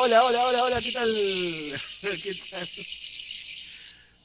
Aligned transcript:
Hola, 0.00 0.24
hola, 0.24 0.46
hola, 0.46 0.62
hola, 0.62 0.78
¿qué 0.80 0.92
tal? 0.92 1.08
¿Qué 2.22 2.32
tal? 2.48 2.68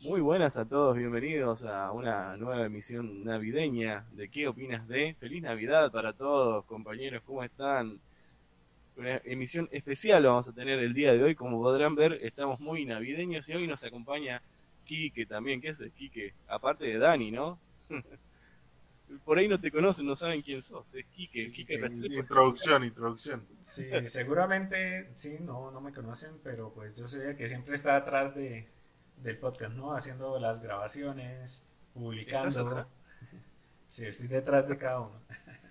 Muy 0.01 0.21
buenas 0.21 0.55
a 0.55 0.65
todos, 0.65 0.95
bienvenidos 0.95 1.65
a 1.65 1.91
una 1.91 2.37
nueva 2.37 2.67
emisión 2.67 3.23
navideña 3.23 4.05
de 4.11 4.29
¿Qué 4.29 4.47
opinas 4.47 4.87
de? 4.87 5.15
Feliz 5.19 5.41
Navidad 5.41 5.91
para 5.91 6.13
todos, 6.13 6.63
compañeros, 6.65 7.23
¿cómo 7.25 7.43
están? 7.43 7.99
Una 8.97 9.17
emisión 9.25 9.67
especial 9.71 10.23
vamos 10.27 10.47
a 10.47 10.53
tener 10.53 10.77
el 10.77 10.93
día 10.93 11.11
de 11.11 11.23
hoy, 11.23 11.33
como 11.33 11.59
podrán 11.59 11.95
ver, 11.95 12.19
estamos 12.21 12.59
muy 12.59 12.85
navideños 12.85 13.49
y 13.49 13.55
hoy 13.55 13.65
nos 13.65 13.83
acompaña 13.83 14.43
Quique 14.85 15.25
también, 15.25 15.59
¿qué 15.59 15.69
es 15.69 15.83
Quique? 15.97 16.35
Aparte 16.49 16.85
de 16.85 16.99
Dani, 16.99 17.31
¿no? 17.31 17.57
por 19.23 19.37
ahí 19.37 19.47
no 19.47 19.59
te 19.59 19.71
conocen, 19.71 20.05
no 20.05 20.15
saben 20.15 20.41
quién 20.41 20.61
sos. 20.61 20.95
Es 20.95 21.05
Quique. 21.07 21.51
Quique 21.51 21.75
introducción, 21.75 22.83
introducción. 22.83 23.45
Sí, 23.61 23.89
seguramente, 24.05 25.11
sí, 25.15 25.37
no, 25.41 25.71
no 25.71 25.81
me 25.81 25.93
conocen, 25.93 26.39
pero 26.43 26.73
pues 26.73 26.97
yo 26.97 27.07
soy 27.07 27.21
el 27.21 27.35
que 27.35 27.47
siempre 27.47 27.75
está 27.75 27.95
atrás 27.95 28.35
de, 28.35 28.67
del 29.17 29.37
podcast, 29.37 29.73
¿no? 29.73 29.93
Haciendo 29.93 30.39
las 30.39 30.61
grabaciones, 30.61 31.65
publicando. 31.93 32.87
Sí, 33.89 34.05
estoy 34.05 34.27
detrás 34.27 34.67
de 34.67 34.77
cada 34.77 35.01
uno. 35.01 35.21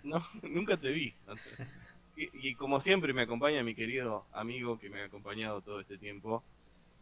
No, 0.04 0.26
nunca 0.42 0.76
te 0.76 0.90
vi. 0.90 1.14
Y, 2.16 2.54
como 2.56 2.80
siempre 2.80 3.12
me 3.12 3.22
acompaña 3.22 3.62
mi 3.62 3.74
querido 3.74 4.26
amigo 4.32 4.78
que 4.78 4.90
me 4.90 5.00
ha 5.00 5.04
acompañado 5.06 5.60
todo 5.62 5.80
este 5.80 5.96
tiempo, 5.96 6.44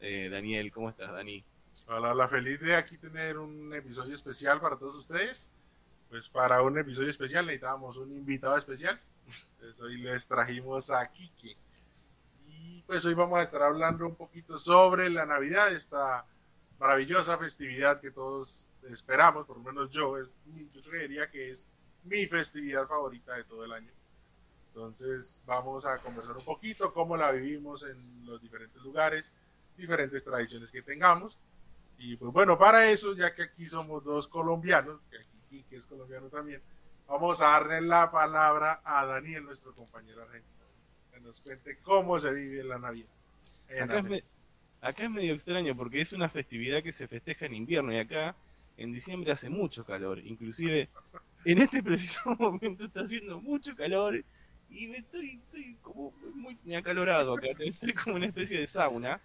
eh, 0.00 0.28
Daniel. 0.30 0.70
¿Cómo 0.70 0.90
estás, 0.90 1.10
Dani? 1.12 1.42
Hola, 1.86 2.14
la 2.14 2.28
feliz 2.28 2.60
de 2.60 2.76
aquí 2.76 2.98
tener 2.98 3.38
un 3.38 3.74
episodio 3.74 4.14
especial 4.14 4.60
para 4.60 4.76
todos 4.76 4.96
ustedes 4.96 5.50
pues 6.10 6.28
para 6.28 6.60
un 6.62 6.76
episodio 6.76 7.08
especial 7.08 7.46
necesitábamos 7.46 7.96
un 7.96 8.10
invitado 8.10 8.56
especial. 8.56 9.00
Entonces 9.52 9.80
hoy 9.80 9.96
les 9.98 10.26
trajimos 10.26 10.90
a 10.90 11.06
Kike. 11.06 11.56
Y 12.48 12.82
pues 12.82 13.04
hoy 13.04 13.14
vamos 13.14 13.38
a 13.38 13.42
estar 13.44 13.62
hablando 13.62 14.04
un 14.04 14.16
poquito 14.16 14.58
sobre 14.58 15.08
la 15.08 15.24
Navidad, 15.24 15.72
esta 15.72 16.26
maravillosa 16.80 17.38
festividad 17.38 18.00
que 18.00 18.10
todos 18.10 18.70
esperamos, 18.90 19.46
por 19.46 19.58
lo 19.58 19.62
menos 19.62 19.90
yo, 19.90 20.18
es, 20.18 20.34
yo 20.72 20.82
creería 20.82 21.30
que 21.30 21.50
es 21.50 21.68
mi 22.02 22.26
festividad 22.26 22.88
favorita 22.88 23.34
de 23.34 23.44
todo 23.44 23.64
el 23.64 23.72
año. 23.72 23.92
Entonces 24.68 25.44
vamos 25.46 25.86
a 25.86 25.98
conversar 25.98 26.36
un 26.36 26.44
poquito 26.44 26.92
cómo 26.92 27.16
la 27.16 27.30
vivimos 27.30 27.84
en 27.84 28.26
los 28.26 28.42
diferentes 28.42 28.82
lugares, 28.82 29.32
diferentes 29.76 30.24
tradiciones 30.24 30.72
que 30.72 30.82
tengamos. 30.82 31.38
Y 31.98 32.16
pues 32.16 32.32
bueno, 32.32 32.58
para 32.58 32.90
eso, 32.90 33.14
ya 33.14 33.32
que 33.32 33.42
aquí 33.44 33.68
somos 33.68 34.02
dos 34.02 34.26
colombianos, 34.26 35.00
que 35.10 35.18
y 35.50 35.62
que 35.64 35.76
es 35.76 35.86
colombiano 35.86 36.28
también, 36.28 36.60
vamos 37.06 37.40
a 37.40 37.46
darle 37.46 37.80
la 37.80 38.10
palabra 38.10 38.80
a 38.84 39.04
Daniel, 39.04 39.44
nuestro 39.44 39.74
compañero 39.74 40.22
argentino, 40.22 40.64
que 41.12 41.20
nos 41.20 41.40
cuente 41.40 41.78
cómo 41.82 42.18
se 42.18 42.32
vive 42.32 42.64
la 42.64 42.78
Navidad. 42.78 43.08
Acá 44.80 45.04
es, 45.04 45.10
medio 45.10 45.34
extraño 45.34 45.76
porque 45.76 46.00
es 46.00 46.12
una 46.12 46.28
festividad 46.28 46.82
que 46.82 46.92
se 46.92 47.06
festeja 47.06 47.46
en 47.46 47.54
invierno 47.54 47.92
y 47.92 47.98
acá 47.98 48.34
en 48.76 48.92
diciembre 48.92 49.32
hace 49.32 49.50
mucho 49.50 49.84
calor, 49.84 50.18
inclusive 50.20 50.88
en 51.44 51.58
este 51.58 51.82
preciso 51.82 52.34
momento 52.36 52.84
está 52.84 53.02
haciendo 53.02 53.40
mucho 53.40 53.76
calor 53.76 54.24
y 54.70 54.86
me 54.86 54.98
estoy, 54.98 55.40
estoy 55.44 55.74
como 55.82 56.12
muy 56.34 56.74
acalorado 56.74 57.34
acá, 57.34 57.48
estoy 57.58 57.92
como 57.92 58.16
una 58.16 58.26
especie 58.26 58.58
de 58.58 58.66
sauna. 58.66 59.20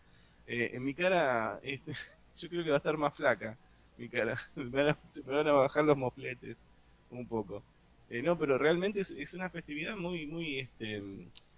Eh, 0.47 0.71
en 0.73 0.83
mi 0.83 0.93
cara 0.93 1.59
este, 1.63 1.93
yo 2.35 2.49
creo 2.49 2.63
que 2.63 2.69
va 2.69 2.75
a 2.75 2.77
estar 2.77 2.97
más 2.97 3.15
flaca 3.15 3.57
mi 3.97 4.09
cara. 4.09 4.37
se 4.55 5.23
me 5.23 5.33
van 5.33 5.47
a 5.47 5.51
bajar 5.53 5.85
los 5.85 5.97
mofletes 5.97 6.65
un 7.09 7.27
poco. 7.27 7.63
Eh, 8.09 8.21
no, 8.21 8.37
pero 8.37 8.57
realmente 8.57 9.01
es, 9.01 9.33
una 9.33 9.49
festividad 9.49 9.95
muy, 9.95 10.27
muy 10.27 10.59
este, 10.59 11.01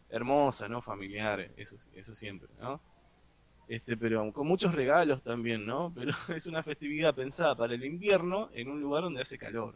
hermosa, 0.10 0.70
¿no? 0.70 0.82
Familiar, 0.82 1.52
eso, 1.58 1.76
eso 1.94 2.16
siempre, 2.16 2.50
¿no? 2.60 2.80
Este, 3.68 3.98
pero 3.98 4.32
con 4.32 4.48
muchos 4.48 4.74
regalos 4.74 5.22
también, 5.22 5.66
¿no? 5.66 5.92
Pero 5.96 6.14
es 6.34 6.48
una 6.48 6.64
festividad 6.64 7.14
pensada 7.14 7.54
para 7.56 7.74
el 7.74 7.84
invierno 7.84 8.50
en 8.54 8.70
un 8.70 8.80
lugar 8.80 9.04
donde 9.04 9.22
hace 9.22 9.38
calor. 9.38 9.76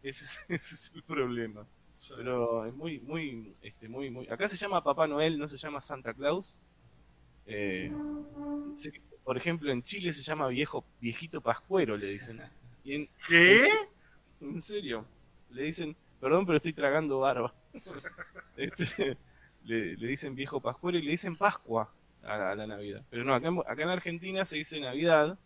Ese 0.00 0.24
es, 0.48 0.92
el 0.94 1.02
problema. 1.02 1.66
Pero 2.16 2.66
es 2.66 2.74
muy, 2.74 3.00
muy, 3.00 3.52
este, 3.62 3.88
muy, 3.88 4.10
muy. 4.10 4.28
Acá 4.28 4.46
se 4.48 4.56
llama 4.56 4.82
Papá 4.82 5.08
Noel, 5.08 5.38
no 5.38 5.48
se 5.48 5.58
llama 5.58 5.80
Santa 5.80 6.14
Claus. 6.14 6.62
Eh, 7.46 7.92
por 9.24 9.36
ejemplo, 9.36 9.70
en 9.70 9.82
Chile 9.82 10.12
se 10.12 10.22
llama 10.22 10.48
viejo, 10.48 10.84
viejito 11.00 11.40
pascuero, 11.40 11.96
le 11.96 12.06
dicen. 12.06 12.40
¿Qué? 12.84 13.68
En, 14.40 14.60
serio. 14.60 15.06
Le 15.50 15.64
dicen, 15.64 15.96
perdón, 16.20 16.44
pero 16.44 16.56
estoy 16.56 16.72
tragando 16.72 17.20
barba. 17.20 17.54
Este, 18.54 19.16
le, 19.64 19.96
dicen 19.96 20.34
viejo 20.34 20.60
pascuero 20.60 20.98
y 20.98 21.02
le 21.02 21.12
dicen 21.12 21.36
Pascua 21.36 21.90
a, 22.22 22.54
la 22.54 22.66
Navidad. 22.66 23.02
Pero 23.08 23.24
no, 23.24 23.34
acá, 23.34 23.48
acá, 23.66 23.82
en 23.82 23.88
Argentina 23.88 24.44
se 24.44 24.56
dice 24.56 24.78
Navidad. 24.80 25.38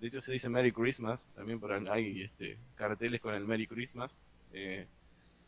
De 0.00 0.08
hecho, 0.08 0.20
se 0.20 0.32
dice 0.32 0.48
Merry 0.48 0.72
Christmas. 0.72 1.30
También 1.36 1.60
por 1.60 1.72
hay 1.72 2.22
este, 2.22 2.58
carteles 2.74 3.20
con 3.20 3.34
el 3.34 3.44
Merry 3.44 3.66
Christmas. 3.66 4.24
Eh, 4.52 4.86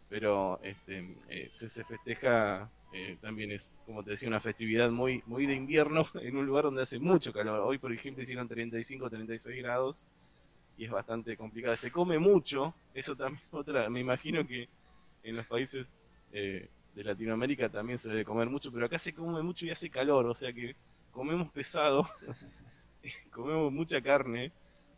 pero 0.08 0.60
este, 0.62 1.16
eh, 1.28 1.48
se, 1.52 1.68
se 1.68 1.82
festeja 1.84 2.70
eh, 2.98 3.18
también 3.20 3.52
es, 3.52 3.74
como 3.84 4.02
te 4.02 4.10
decía, 4.10 4.26
una 4.26 4.40
festividad 4.40 4.90
muy, 4.90 5.22
muy 5.26 5.44
de 5.44 5.54
invierno 5.54 6.06
en 6.14 6.34
un 6.34 6.46
lugar 6.46 6.64
donde 6.64 6.80
hace 6.80 6.98
mucho 6.98 7.30
calor. 7.30 7.60
Hoy, 7.60 7.76
por 7.76 7.92
ejemplo, 7.92 8.22
hicieron 8.22 8.48
35, 8.48 9.10
36 9.10 9.62
grados 9.62 10.06
y 10.78 10.86
es 10.86 10.90
bastante 10.90 11.36
complicado. 11.36 11.76
Se 11.76 11.90
come 11.90 12.18
mucho, 12.18 12.74
eso 12.94 13.14
también 13.14 13.42
otra, 13.50 13.90
me 13.90 14.00
imagino 14.00 14.46
que 14.46 14.68
en 15.22 15.36
los 15.36 15.46
países 15.46 16.00
eh, 16.32 16.70
de 16.94 17.04
Latinoamérica 17.04 17.68
también 17.68 17.98
se 17.98 18.08
debe 18.08 18.24
comer 18.24 18.48
mucho, 18.48 18.72
pero 18.72 18.86
acá 18.86 18.98
se 18.98 19.12
come 19.12 19.42
mucho 19.42 19.66
y 19.66 19.70
hace 19.70 19.90
calor, 19.90 20.24
o 20.24 20.34
sea 20.34 20.50
que 20.54 20.74
comemos 21.12 21.50
pesado, 21.50 22.08
comemos 23.30 23.70
mucha 23.72 24.00
carne 24.00 24.52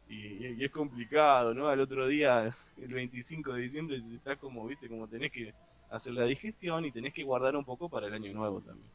y, 0.09 0.47
y, 0.47 0.65
es 0.65 0.71
complicado, 0.71 1.53
¿no? 1.53 1.67
Al 1.67 1.81
otro 1.81 2.07
día, 2.07 2.55
el 2.77 2.95
25 2.95 3.55
de 3.55 3.61
diciembre, 3.61 4.03
está 4.15 4.37
como, 4.37 4.67
viste, 4.67 4.89
como 4.89 5.09
tenés 5.09 5.33
que 5.33 5.53
hacer 5.91 6.13
la 6.15 6.25
digestión 6.25 6.85
y 6.85 6.93
tenés 6.93 7.15
que 7.15 7.25
guardar 7.25 7.57
un 7.57 7.65
poco 7.65 7.89
para 7.89 8.07
el 8.07 8.15
año 8.15 8.33
nuevo 8.33 8.61
también. 8.61 8.91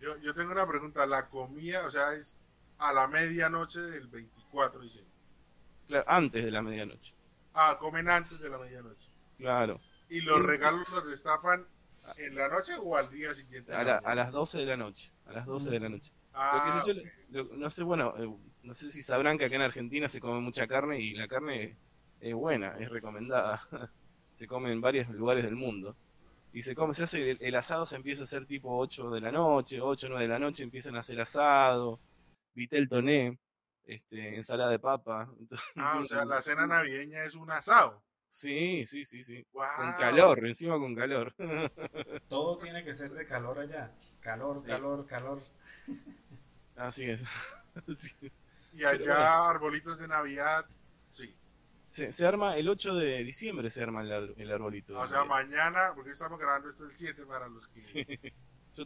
Yo, 0.00 0.16
yo 0.18 0.34
tengo 0.34 0.52
una 0.52 0.66
pregunta, 0.66 1.04
la 1.06 1.28
comida, 1.28 1.84
o 1.86 1.90
sea, 1.90 2.14
es 2.14 2.42
a 2.78 2.92
la 2.92 3.06
medianoche 3.06 3.80
del 3.80 4.06
24 4.08 4.80
de 4.80 4.84
diciembre. 4.84 5.14
Claro, 5.88 6.04
antes 6.08 6.44
de 6.44 6.50
la 6.50 6.62
medianoche. 6.62 7.14
Ah, 7.54 7.76
comen 7.78 8.08
antes 8.08 8.40
de 8.40 8.48
la 8.48 8.58
medianoche. 8.58 9.10
Claro. 9.36 9.80
¿Y 10.08 10.20
los 10.20 10.42
regalos 10.42 10.90
los 10.92 11.06
destapan 11.06 11.66
en 12.16 12.34
la 12.34 12.48
noche 12.48 12.72
o 12.80 12.96
al 12.96 13.10
día 13.10 13.34
siguiente? 13.34 13.74
A, 13.74 13.98
a 13.98 14.14
las 14.14 14.32
12 14.32 14.58
de 14.58 14.66
la 14.66 14.76
noche. 14.76 15.12
A 15.26 15.32
las 15.32 15.46
12 15.46 15.70
de 15.70 15.80
la 15.80 15.88
noche. 15.88 16.12
Ah, 16.32 16.82
no 17.32 17.70
sé, 17.70 17.82
bueno, 17.82 18.14
eh, 18.16 18.32
no 18.62 18.74
sé 18.74 18.90
si 18.90 19.02
sabrán 19.02 19.36
que 19.36 19.46
acá 19.46 19.56
en 19.56 19.62
Argentina 19.62 20.08
se 20.08 20.20
come 20.20 20.40
mucha 20.40 20.66
carne 20.66 21.00
y 21.00 21.14
la 21.14 21.26
carne 21.26 21.76
es 22.20 22.34
buena, 22.34 22.76
es 22.78 22.88
recomendada. 22.88 23.66
se 24.40 24.46
come 24.46 24.72
en 24.72 24.80
varios 24.80 25.06
lugares 25.10 25.44
del 25.44 25.54
mundo. 25.54 25.94
Y 26.54 26.62
se 26.62 26.74
come, 26.74 26.94
se 26.94 27.04
hace, 27.04 27.32
el, 27.38 27.54
asado 27.54 27.84
se 27.84 27.96
empieza 27.96 28.22
a 28.22 28.24
hacer 28.24 28.46
tipo 28.46 28.74
8 28.74 29.10
de 29.10 29.20
la 29.20 29.30
noche, 29.30 29.82
8, 29.82 30.08
9 30.08 30.22
de 30.22 30.28
la 30.30 30.38
noche 30.38 30.64
empiezan 30.64 30.96
a 30.96 31.00
hacer 31.00 31.20
asado, 31.20 32.00
vitel 32.54 32.88
toné, 32.88 33.38
este, 33.84 34.36
ensalada 34.36 34.70
de 34.70 34.78
papa. 34.78 35.30
ah, 35.76 36.00
o 36.02 36.06
sea, 36.06 36.24
la 36.24 36.40
cena 36.40 36.66
navideña 36.66 37.22
es 37.22 37.34
un 37.34 37.50
asado. 37.50 38.02
Sí, 38.30 38.86
sí, 38.86 39.04
sí, 39.04 39.22
sí. 39.22 39.44
Con 39.52 39.92
calor, 39.92 40.46
encima 40.46 40.78
con 40.78 40.94
calor. 40.94 41.34
Todo 42.28 42.56
tiene 42.56 42.82
que 42.82 42.94
ser 42.94 43.10
de 43.10 43.26
calor 43.26 43.58
allá. 43.58 43.92
Calor, 44.20 44.64
calor, 44.64 45.06
calor. 45.06 45.42
Así 46.76 47.04
es. 47.04 47.24
Y 48.72 48.84
allá 48.84 49.50
arbolitos 49.50 49.98
de 49.98 50.06
Navidad, 50.06 50.64
sí. 51.10 51.34
Se, 51.90 52.24
arma 52.24 52.56
el 52.56 52.68
8 52.68 52.94
de 52.94 53.24
diciembre, 53.24 53.68
se 53.68 53.82
arma 53.82 54.02
el, 54.02 54.52
arbolito. 54.52 54.96
O 54.96 55.08
sea, 55.08 55.24
mañana, 55.24 55.90
porque 55.92 56.12
estamos 56.12 56.38
grabando 56.38 56.68
esto 56.68 56.84
el 56.84 56.94
7 56.94 57.24
para 57.26 57.48
los 57.48 57.66
que... 57.66 58.32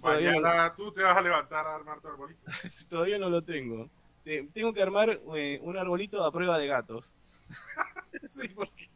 mañana 0.01 0.75
tú 0.75 0.91
te 0.91 1.03
vas 1.03 1.15
a 1.15 1.21
levantar 1.21 1.67
a 1.67 1.75
armar 1.75 2.01
tu 2.01 2.09
arbolito. 2.09 2.41
todavía 2.89 3.19
no 3.19 3.29
lo 3.29 3.43
tengo. 3.43 3.91
tengo 4.25 4.73
que 4.73 4.83
armar 4.83 5.21
eh, 5.37 5.61
un 5.63 5.77
arbolito 5.77 6.25
a 6.25 6.33
prueba 6.33 6.59
de 6.59 6.67
gatos. 6.67 7.15
sí, 8.31 8.49
porque 8.49 8.89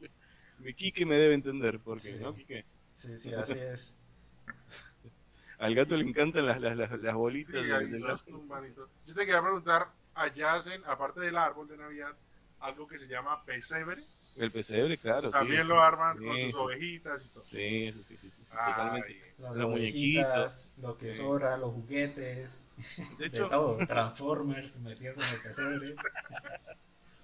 mi 0.60 0.72
Quique 0.72 1.04
me 1.04 1.16
debe 1.18 1.34
entender, 1.34 1.78
porque, 1.78 2.00
sí. 2.00 2.18
¿no, 2.18 2.34
Quique? 2.34 2.64
Sí, 2.94 3.14
sí, 3.18 3.34
así 3.34 3.58
es. 3.58 3.98
Al 5.58 5.74
gato 5.74 5.96
le 5.96 6.08
encantan 6.08 6.46
las, 6.46 6.60
las, 6.62 6.76
las, 6.76 7.14
bolitas. 7.14 7.52
Sí, 7.52 7.62
de, 7.62 7.98
los 7.98 8.24
tumbanitos. 8.24 8.88
Yo 9.06 9.14
te 9.14 9.26
quería 9.26 9.42
preguntar, 9.42 9.88
allá 10.14 10.54
hacen, 10.54 10.82
aparte 10.86 11.20
del 11.20 11.36
árbol 11.36 11.68
de 11.68 11.76
Navidad, 11.76 12.16
algo 12.60 12.86
que 12.86 12.98
se 12.98 13.06
llama 13.06 13.42
pesebre. 13.44 14.04
El 14.36 14.52
pesebre, 14.52 14.98
claro. 14.98 15.30
También 15.30 15.66
lo 15.66 15.80
arman 15.80 16.16
con 16.16 16.38
sus 16.40 16.54
ovejitas 16.54 17.26
y 17.26 17.28
todo. 17.30 17.44
Sí, 17.44 17.86
eso 17.86 18.02
sí, 18.04 18.16
sí, 18.16 18.30
sí, 18.30 18.42
totalmente. 18.44 19.34
Las 19.38 19.58
los 19.58 19.70
muñequitos, 19.70 20.74
lo 20.78 20.96
que 20.96 21.12
sobra, 21.12 21.56
los 21.56 21.72
juguetes, 21.72 22.70
de, 23.18 23.26
hecho, 23.26 23.48
todo, 23.48 23.78
Transformers 23.86 24.80
metidos 24.80 25.18
en 25.18 25.34
el 25.34 25.40
pesebre. 25.40 25.96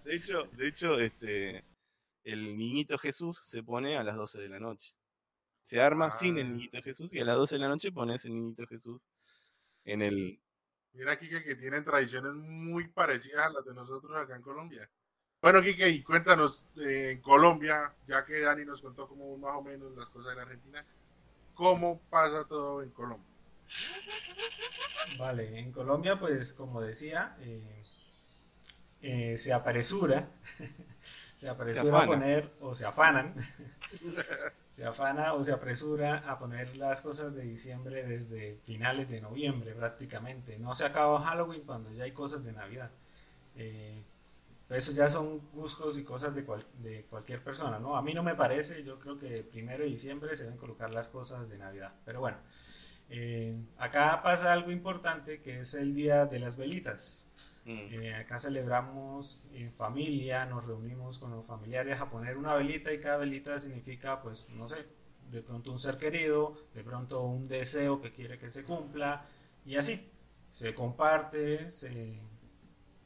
De 0.04 0.16
hecho, 0.16 0.42
de 0.52 0.68
hecho, 0.68 0.98
este, 0.98 1.64
el 2.24 2.56
niñito 2.56 2.98
Jesús 2.98 3.38
se 3.38 3.62
pone 3.62 3.96
a 3.96 4.02
las 4.02 4.16
12 4.16 4.40
de 4.40 4.48
la 4.48 4.58
noche. 4.58 4.94
Se 5.62 5.80
arma 5.80 6.10
sin 6.10 6.36
el 6.38 6.46
ah. 6.46 6.50
niñito 6.50 6.82
Jesús 6.82 7.14
y 7.14 7.20
a 7.20 7.24
las 7.24 7.36
12 7.36 7.54
de 7.54 7.58
la 7.60 7.68
noche 7.68 7.92
pones 7.92 8.24
el 8.24 8.34
niñito 8.34 8.66
Jesús 8.66 9.00
en 9.84 10.02
el... 10.02 10.40
Mira, 10.92 11.18
Kike, 11.18 11.42
que 11.42 11.54
tienen 11.56 11.84
tradiciones 11.84 12.34
muy 12.34 12.88
parecidas 12.88 13.46
a 13.46 13.50
las 13.50 13.64
de 13.64 13.74
nosotros 13.74 14.16
acá 14.16 14.36
en 14.36 14.42
Colombia. 14.42 14.88
Bueno, 15.44 15.60
Kike, 15.60 15.90
y 15.90 16.02
cuéntanos, 16.02 16.64
eh, 16.78 17.10
en 17.10 17.20
Colombia, 17.20 17.92
ya 18.08 18.24
que 18.24 18.40
Dani 18.40 18.64
nos 18.64 18.80
contó 18.80 19.06
como 19.06 19.36
más 19.36 19.54
o 19.54 19.60
menos 19.60 19.94
las 19.94 20.08
cosas 20.08 20.32
en 20.32 20.38
Argentina, 20.38 20.82
¿cómo 21.52 22.00
pasa 22.08 22.46
todo 22.48 22.82
en 22.82 22.88
Colombia? 22.88 23.28
Vale, 25.18 25.58
en 25.58 25.70
Colombia, 25.70 26.18
pues 26.18 26.54
como 26.54 26.80
decía, 26.80 27.36
eh, 27.40 27.84
eh, 29.02 29.36
se 29.36 29.52
apresura, 29.52 30.30
se 31.34 31.50
apresura 31.50 32.04
a 32.04 32.06
poner, 32.06 32.50
o 32.60 32.74
se 32.74 32.86
afanan, 32.86 33.34
se 34.72 34.86
afana 34.86 35.34
o 35.34 35.44
se 35.44 35.52
apresura 35.52 36.24
a 36.26 36.38
poner 36.38 36.74
las 36.78 37.02
cosas 37.02 37.34
de 37.34 37.42
diciembre 37.42 38.02
desde 38.02 38.60
finales 38.64 39.10
de 39.10 39.20
noviembre 39.20 39.74
prácticamente. 39.74 40.58
No 40.58 40.74
se 40.74 40.86
acaba 40.86 41.20
Halloween 41.20 41.64
cuando 41.66 41.92
ya 41.92 42.04
hay 42.04 42.12
cosas 42.12 42.44
de 42.44 42.52
Navidad. 42.54 42.90
Eh, 43.56 44.02
eso 44.74 44.92
ya 44.92 45.08
son 45.08 45.40
gustos 45.52 45.98
y 45.98 46.04
cosas 46.04 46.34
de, 46.34 46.44
de, 46.78 47.04
cualquier 47.04 47.42
persona, 47.42 47.78
¿no? 47.78 47.96
A 47.96 48.02
mí 48.02 48.14
no 48.14 48.22
me 48.22 48.34
parece, 48.34 48.84
yo 48.84 48.98
creo 48.98 49.18
que 49.18 49.42
primero 49.42 49.84
de 49.84 49.90
diciembre 49.90 50.36
se 50.36 50.44
deben 50.44 50.58
colocar 50.58 50.92
las 50.92 51.08
cosas 51.08 51.48
de 51.48 51.58
Navidad. 51.58 51.92
Pero 52.04 52.20
bueno, 52.20 52.38
eh, 53.10 53.56
acá 53.78 54.22
pasa 54.22 54.52
algo 54.52 54.70
importante 54.70 55.40
que 55.42 55.60
es 55.60 55.74
el 55.74 55.94
día 55.94 56.26
de 56.26 56.38
las 56.38 56.56
velitas. 56.56 57.30
Mm. 57.64 57.78
Eh, 57.90 58.14
acá 58.14 58.38
celebramos 58.38 59.42
en 59.52 59.72
familia, 59.72 60.44
nos 60.46 60.66
reunimos 60.66 61.18
con 61.18 61.30
los 61.30 61.46
familiares 61.46 62.00
a 62.00 62.10
poner 62.10 62.36
una 62.36 62.54
velita 62.54 62.92
y 62.92 63.00
cada 63.00 63.18
velita 63.18 63.58
significa, 63.58 64.20
pues, 64.20 64.50
no 64.50 64.68
sé, 64.68 64.86
de 65.30 65.42
pronto 65.42 65.72
un 65.72 65.78
ser 65.78 65.96
querido, 65.96 66.54
de 66.74 66.84
pronto 66.84 67.22
un 67.22 67.46
deseo 67.46 68.00
que 68.00 68.12
quiere 68.12 68.38
que 68.38 68.50
se 68.50 68.64
cumpla 68.64 69.26
y 69.64 69.76
así. 69.76 70.10
Se 70.52 70.74
comparte, 70.74 71.70
se, 71.70 72.20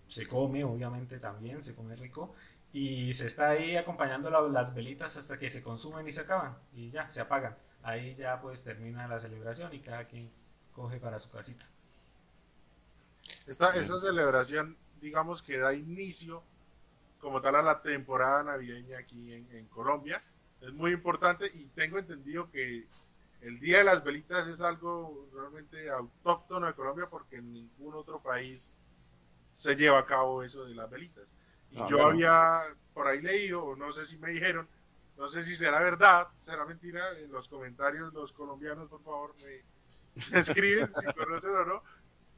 se 0.08 0.26
come, 0.26 0.64
obviamente 0.64 1.18
también, 1.18 1.62
se 1.62 1.74
come 1.74 1.94
rico 1.94 2.34
y 2.72 3.12
se 3.12 3.26
está 3.26 3.50
ahí 3.50 3.76
acompañando 3.76 4.30
las 4.48 4.74
velitas 4.74 5.16
hasta 5.16 5.38
que 5.38 5.50
se 5.50 5.62
consumen 5.62 6.06
y 6.06 6.12
se 6.12 6.22
acaban 6.22 6.58
y 6.74 6.90
ya, 6.90 7.08
se 7.10 7.20
apagan. 7.20 7.56
Ahí 7.82 8.16
ya 8.16 8.40
pues 8.40 8.64
termina 8.64 9.06
la 9.06 9.20
celebración 9.20 9.72
y 9.72 9.80
cada 9.80 10.06
quien 10.06 10.30
coge 10.72 10.98
para 10.98 11.18
su 11.18 11.30
casita. 11.30 11.66
Esta, 13.46 13.74
esta 13.76 14.00
celebración, 14.00 14.76
digamos 15.00 15.42
que 15.42 15.58
da 15.58 15.72
inicio 15.72 16.42
como 17.18 17.40
tal 17.40 17.56
a 17.56 17.62
la 17.62 17.82
temporada 17.82 18.42
navideña 18.42 18.98
aquí 18.98 19.32
en, 19.32 19.66
Colombia. 19.66 20.22
Es 20.60 20.72
muy 20.72 20.92
importante 20.92 21.50
y 21.52 21.66
tengo 21.68 21.98
entendido 21.98 22.50
que 22.50 22.86
el 23.40 23.60
Día 23.60 23.78
de 23.78 23.84
las 23.84 24.02
Velitas 24.02 24.46
es 24.48 24.60
algo 24.60 25.28
realmente 25.32 25.88
autóctono 25.90 26.66
de 26.66 26.74
Colombia 26.74 27.06
porque 27.08 27.36
en 27.36 27.52
ningún 27.52 27.94
otro 27.94 28.20
país 28.20 28.82
se 29.58 29.74
lleva 29.74 29.98
a 29.98 30.06
cabo 30.06 30.44
eso 30.44 30.64
de 30.66 30.72
las 30.72 30.88
velitas. 30.88 31.34
Y 31.72 31.80
ah, 31.80 31.86
yo 31.90 32.00
había 32.00 32.62
por 32.94 33.08
ahí 33.08 33.20
leído, 33.20 33.74
no 33.74 33.90
sé 33.90 34.06
si 34.06 34.16
me 34.16 34.30
dijeron, 34.30 34.68
no 35.16 35.28
sé 35.28 35.42
si 35.42 35.56
será 35.56 35.80
verdad, 35.80 36.28
será 36.38 36.64
mentira, 36.64 37.18
en 37.18 37.32
los 37.32 37.48
comentarios 37.48 38.14
los 38.14 38.32
colombianos 38.32 38.88
por 38.88 39.02
favor 39.02 39.34
me 39.42 39.64
escriben 40.38 40.88
si 40.94 41.06
conocen 41.12 41.56
o 41.56 41.64
no, 41.64 41.82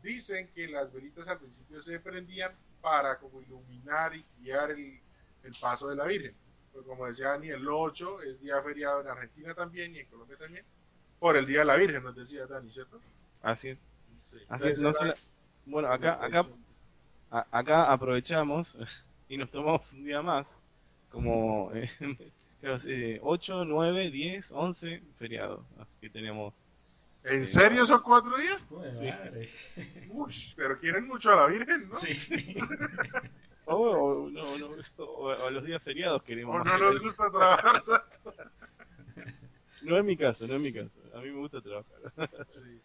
Dicen 0.03 0.49
que 0.55 0.67
las 0.69 0.91
velitas 0.91 1.29
al 1.29 1.39
principio 1.39 1.83
se 1.83 2.01
prendían 2.01 2.53
para 2.81 3.19
como 3.19 3.43
iluminar 3.43 4.17
y 4.17 4.25
guiar 4.39 4.71
el, 4.71 4.99
paso 5.61 5.89
de 5.89 5.97
la 5.97 6.07
Virgen. 6.07 6.35
Pues 6.73 6.87
como 6.87 7.05
decía 7.05 7.33
Dani, 7.33 7.51
el 7.51 7.69
8 7.69 8.23
es 8.23 8.41
día 8.41 8.63
feriado 8.63 9.03
en 9.03 9.09
Argentina 9.09 9.53
también 9.53 9.95
y 9.95 9.99
en 9.99 10.07
Colombia 10.07 10.39
también, 10.39 10.65
por 11.19 11.37
el 11.37 11.45
Día 11.45 11.59
de 11.59 11.65
la 11.67 11.77
Virgen, 11.77 12.03
nos 12.03 12.17
decía 12.17 12.47
Dani, 12.47 12.71
¿cierto? 12.71 12.99
Así 13.43 13.69
es. 13.69 13.91
Así 14.49 14.69
es. 14.69 14.81
bueno, 15.67 15.93
acá, 15.93 16.25
acá, 16.25 16.47
acá 17.31 17.93
aprovechamos 17.93 18.79
y 19.29 19.37
nos 19.37 19.51
tomamos 19.51 19.93
un 19.93 20.05
día 20.05 20.23
más, 20.23 20.59
como 21.11 21.71
eh, 21.75 23.21
8, 23.23 23.65
9, 23.65 24.11
10, 24.11 24.53
11 24.53 25.03
feriados. 25.17 25.65
Así 25.79 25.99
que 26.01 26.11
tenemos 26.11 26.67
¿En 27.25 27.47
serio 27.47 27.83
esos 27.83 28.01
cuatro 28.01 28.37
días? 28.39 28.61
Sí. 28.93 29.11
pero 30.57 30.79
quieren 30.79 31.07
mucho 31.07 31.33
a 31.33 31.37
la 31.37 31.47
Virgen, 31.49 31.89
¿no? 31.89 31.95
Sí. 31.95 32.57
o, 33.67 34.29
no, 34.31 34.59
no, 34.59 34.71
o, 34.97 35.51
los 35.51 35.65
días 35.65 35.83
feriados 35.83 36.23
queremos. 36.23 36.61
O 36.61 36.65
no 36.65 36.79
nos 36.79 37.01
gusta 37.01 37.31
trabajar 37.31 37.83
tanto. 37.85 38.35
No 39.83 39.99
es 39.99 40.05
mi 40.05 40.17
caso, 40.17 40.47
no 40.47 40.55
es 40.55 40.61
mi 40.61 40.73
caso. 40.73 41.01
A 41.15 41.21
mí 41.21 41.31
me 41.31 41.39
gusta 41.39 41.61
trabajar. 41.61 42.13
Sí. 42.49 42.81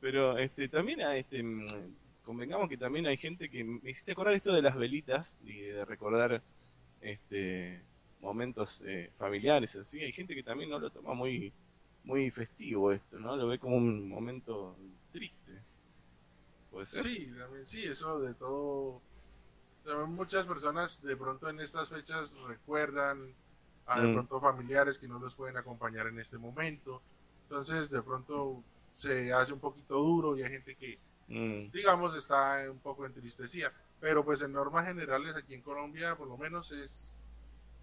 Pero 0.00 0.38
este, 0.38 0.68
también 0.68 1.00
este, 1.00 1.42
convengamos 2.30 2.68
que 2.68 2.76
también 2.76 3.08
hay 3.08 3.16
gente 3.16 3.50
que 3.50 3.64
me 3.64 3.90
hiciste 3.90 4.12
acordar 4.12 4.34
esto 4.34 4.52
de 4.52 4.62
las 4.62 4.76
velitas 4.76 5.36
y 5.42 5.62
de 5.62 5.84
recordar 5.84 6.40
este 7.00 7.82
momentos 8.20 8.84
eh, 8.86 9.10
familiares 9.18 9.74
así. 9.74 9.98
Hay 9.98 10.12
gente 10.12 10.36
que 10.36 10.44
también 10.44 10.70
no 10.70 10.78
lo 10.78 10.90
toma 10.90 11.12
muy 11.12 11.52
muy 12.04 12.30
festivo 12.30 12.92
esto, 12.92 13.18
¿no? 13.18 13.34
Lo 13.34 13.48
ve 13.48 13.58
como 13.58 13.74
un 13.76 14.08
momento 14.08 14.76
triste. 15.10 15.60
¿Puede 16.70 16.86
ser? 16.86 17.02
Sí, 17.02 17.32
también 17.36 17.66
sí, 17.66 17.82
eso 17.82 18.20
de 18.20 18.32
todo. 18.34 19.02
muchas 20.06 20.46
personas 20.46 21.02
de 21.02 21.16
pronto 21.16 21.50
en 21.50 21.58
estas 21.58 21.88
fechas 21.88 22.38
recuerdan 22.46 23.34
a 23.86 24.00
de 24.00 24.06
mm. 24.06 24.12
pronto 24.12 24.40
familiares 24.40 25.00
que 25.00 25.08
no 25.08 25.18
los 25.18 25.34
pueden 25.34 25.56
acompañar 25.56 26.06
en 26.06 26.20
este 26.20 26.38
momento. 26.38 27.02
Entonces, 27.42 27.90
de 27.90 28.00
pronto 28.02 28.62
se 28.92 29.32
hace 29.32 29.52
un 29.52 29.58
poquito 29.58 29.96
duro 29.96 30.36
y 30.36 30.44
hay 30.44 30.50
gente 30.52 30.76
que, 30.76 31.09
mm. 31.30 31.70
digamos, 31.70 32.16
está 32.16 32.62
un 32.70 32.78
poco 32.78 33.06
entristecida. 33.06 33.72
Pero 34.00 34.24
pues 34.24 34.42
en 34.42 34.52
normas 34.52 34.86
generales 34.86 35.34
aquí 35.36 35.54
en 35.54 35.62
Colombia, 35.62 36.16
por 36.16 36.26
lo 36.26 36.36
menos 36.36 36.72
es, 36.72 37.18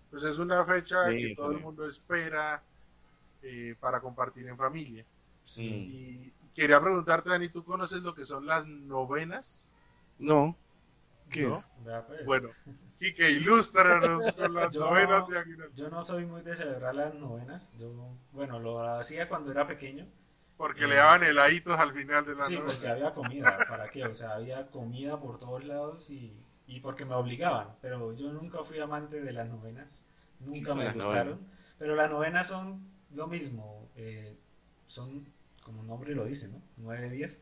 pues 0.09 0.23
es 0.23 0.39
una 0.39 0.63
fecha 0.65 1.09
que 1.09 1.33
todo 1.35 1.51
el 1.51 1.59
mundo 1.59 1.87
espera 1.87 2.61
eh, 3.41 3.75
para 3.79 3.99
compartir 3.99 4.47
en 4.47 4.57
familia. 4.57 5.05
Y 5.57 6.31
quería 6.53 6.81
preguntarte, 6.81 7.29
Dani, 7.29 7.49
¿tú 7.49 7.63
conoces 7.63 8.01
lo 8.01 8.13
que 8.13 8.25
son 8.25 8.45
las 8.45 8.65
novenas? 8.67 9.71
No. 10.19 10.55
¿Qué 11.29 11.49
es? 11.49 11.69
Pues. 11.83 12.25
Bueno, 12.25 12.49
Kike, 12.99 13.31
ilústranos 13.31 14.33
con 14.35 14.53
las 14.53 14.75
novenas 14.75 15.27
de 15.27 15.69
Yo 15.75 15.89
no 15.89 16.01
soy 16.01 16.25
muy 16.25 16.41
de 16.41 16.55
celebrar 16.55 16.95
las 16.95 17.13
novenas. 17.13 17.77
Yo, 17.77 17.91
bueno, 18.31 18.59
lo 18.59 18.79
hacía 18.79 19.29
cuando 19.29 19.51
era 19.51 19.67
pequeño. 19.67 20.07
Porque 20.57 20.87
le 20.87 20.95
daban 20.95 21.23
heladitos 21.23 21.79
al 21.79 21.93
final 21.93 22.25
de 22.25 22.33
la 22.33 22.43
Sí, 22.43 22.57
porque 22.57 22.87
había 22.87 23.13
comida. 23.13 23.59
¿Para 23.69 23.89
qué? 23.89 24.05
O 24.05 24.15
sea, 24.15 24.31
había 24.31 24.67
comida 24.67 25.19
por 25.19 25.37
todos 25.37 25.63
lados 25.63 26.09
y, 26.09 26.35
y 26.65 26.79
porque 26.79 27.05
me 27.05 27.13
obligaban. 27.13 27.75
Pero 27.81 28.13
yo 28.13 28.33
nunca 28.33 28.63
fui 28.63 28.79
amante 28.79 29.21
de 29.21 29.33
las 29.33 29.47
novenas. 29.47 30.07
Nunca 30.39 30.73
me 30.75 30.91
gustaron. 30.91 31.39
Pero 31.77 31.95
las 31.95 32.09
novenas 32.09 32.47
son 32.47 32.81
lo 33.13 33.27
mismo, 33.27 33.89
eh, 33.95 34.37
son, 34.85 35.27
como 35.63 35.81
el 35.81 35.87
nombre 35.87 36.15
lo 36.15 36.25
dice, 36.25 36.47
¿no? 36.47 36.61
Nueve 36.77 37.09
días, 37.09 37.39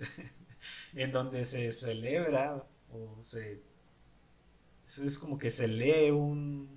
en 0.94 1.12
donde 1.12 1.46
se 1.46 1.72
celebra 1.72 2.64
o 2.92 3.24
se... 3.24 3.62
Eso 4.86 5.04
es 5.04 5.18
como 5.18 5.40
que 5.40 5.50
se 5.50 5.68
lee 5.68 6.12
un, 6.12 6.75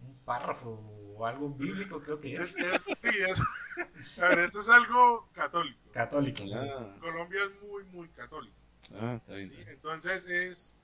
un 0.00 0.16
párrafo 0.24 0.70
o 1.16 1.26
algo 1.26 1.50
bíblico, 1.50 2.00
creo 2.00 2.20
que 2.20 2.36
es. 2.36 2.52
sí, 2.52 3.08
eso, 3.28 3.44
a 4.22 4.28
ver, 4.28 4.40
eso 4.40 4.60
es 4.60 4.68
algo 4.68 5.28
católico. 5.32 5.78
Católico, 5.92 6.46
sí. 6.46 6.56
Ah. 6.56 6.96
Colombia 7.00 7.40
es 7.44 7.68
muy, 7.68 7.84
muy 7.84 8.08
católico. 8.10 8.56
Ah, 8.94 9.14
está 9.16 9.34
bien. 9.34 9.52
Entonces 9.68 10.24
es 10.26 10.76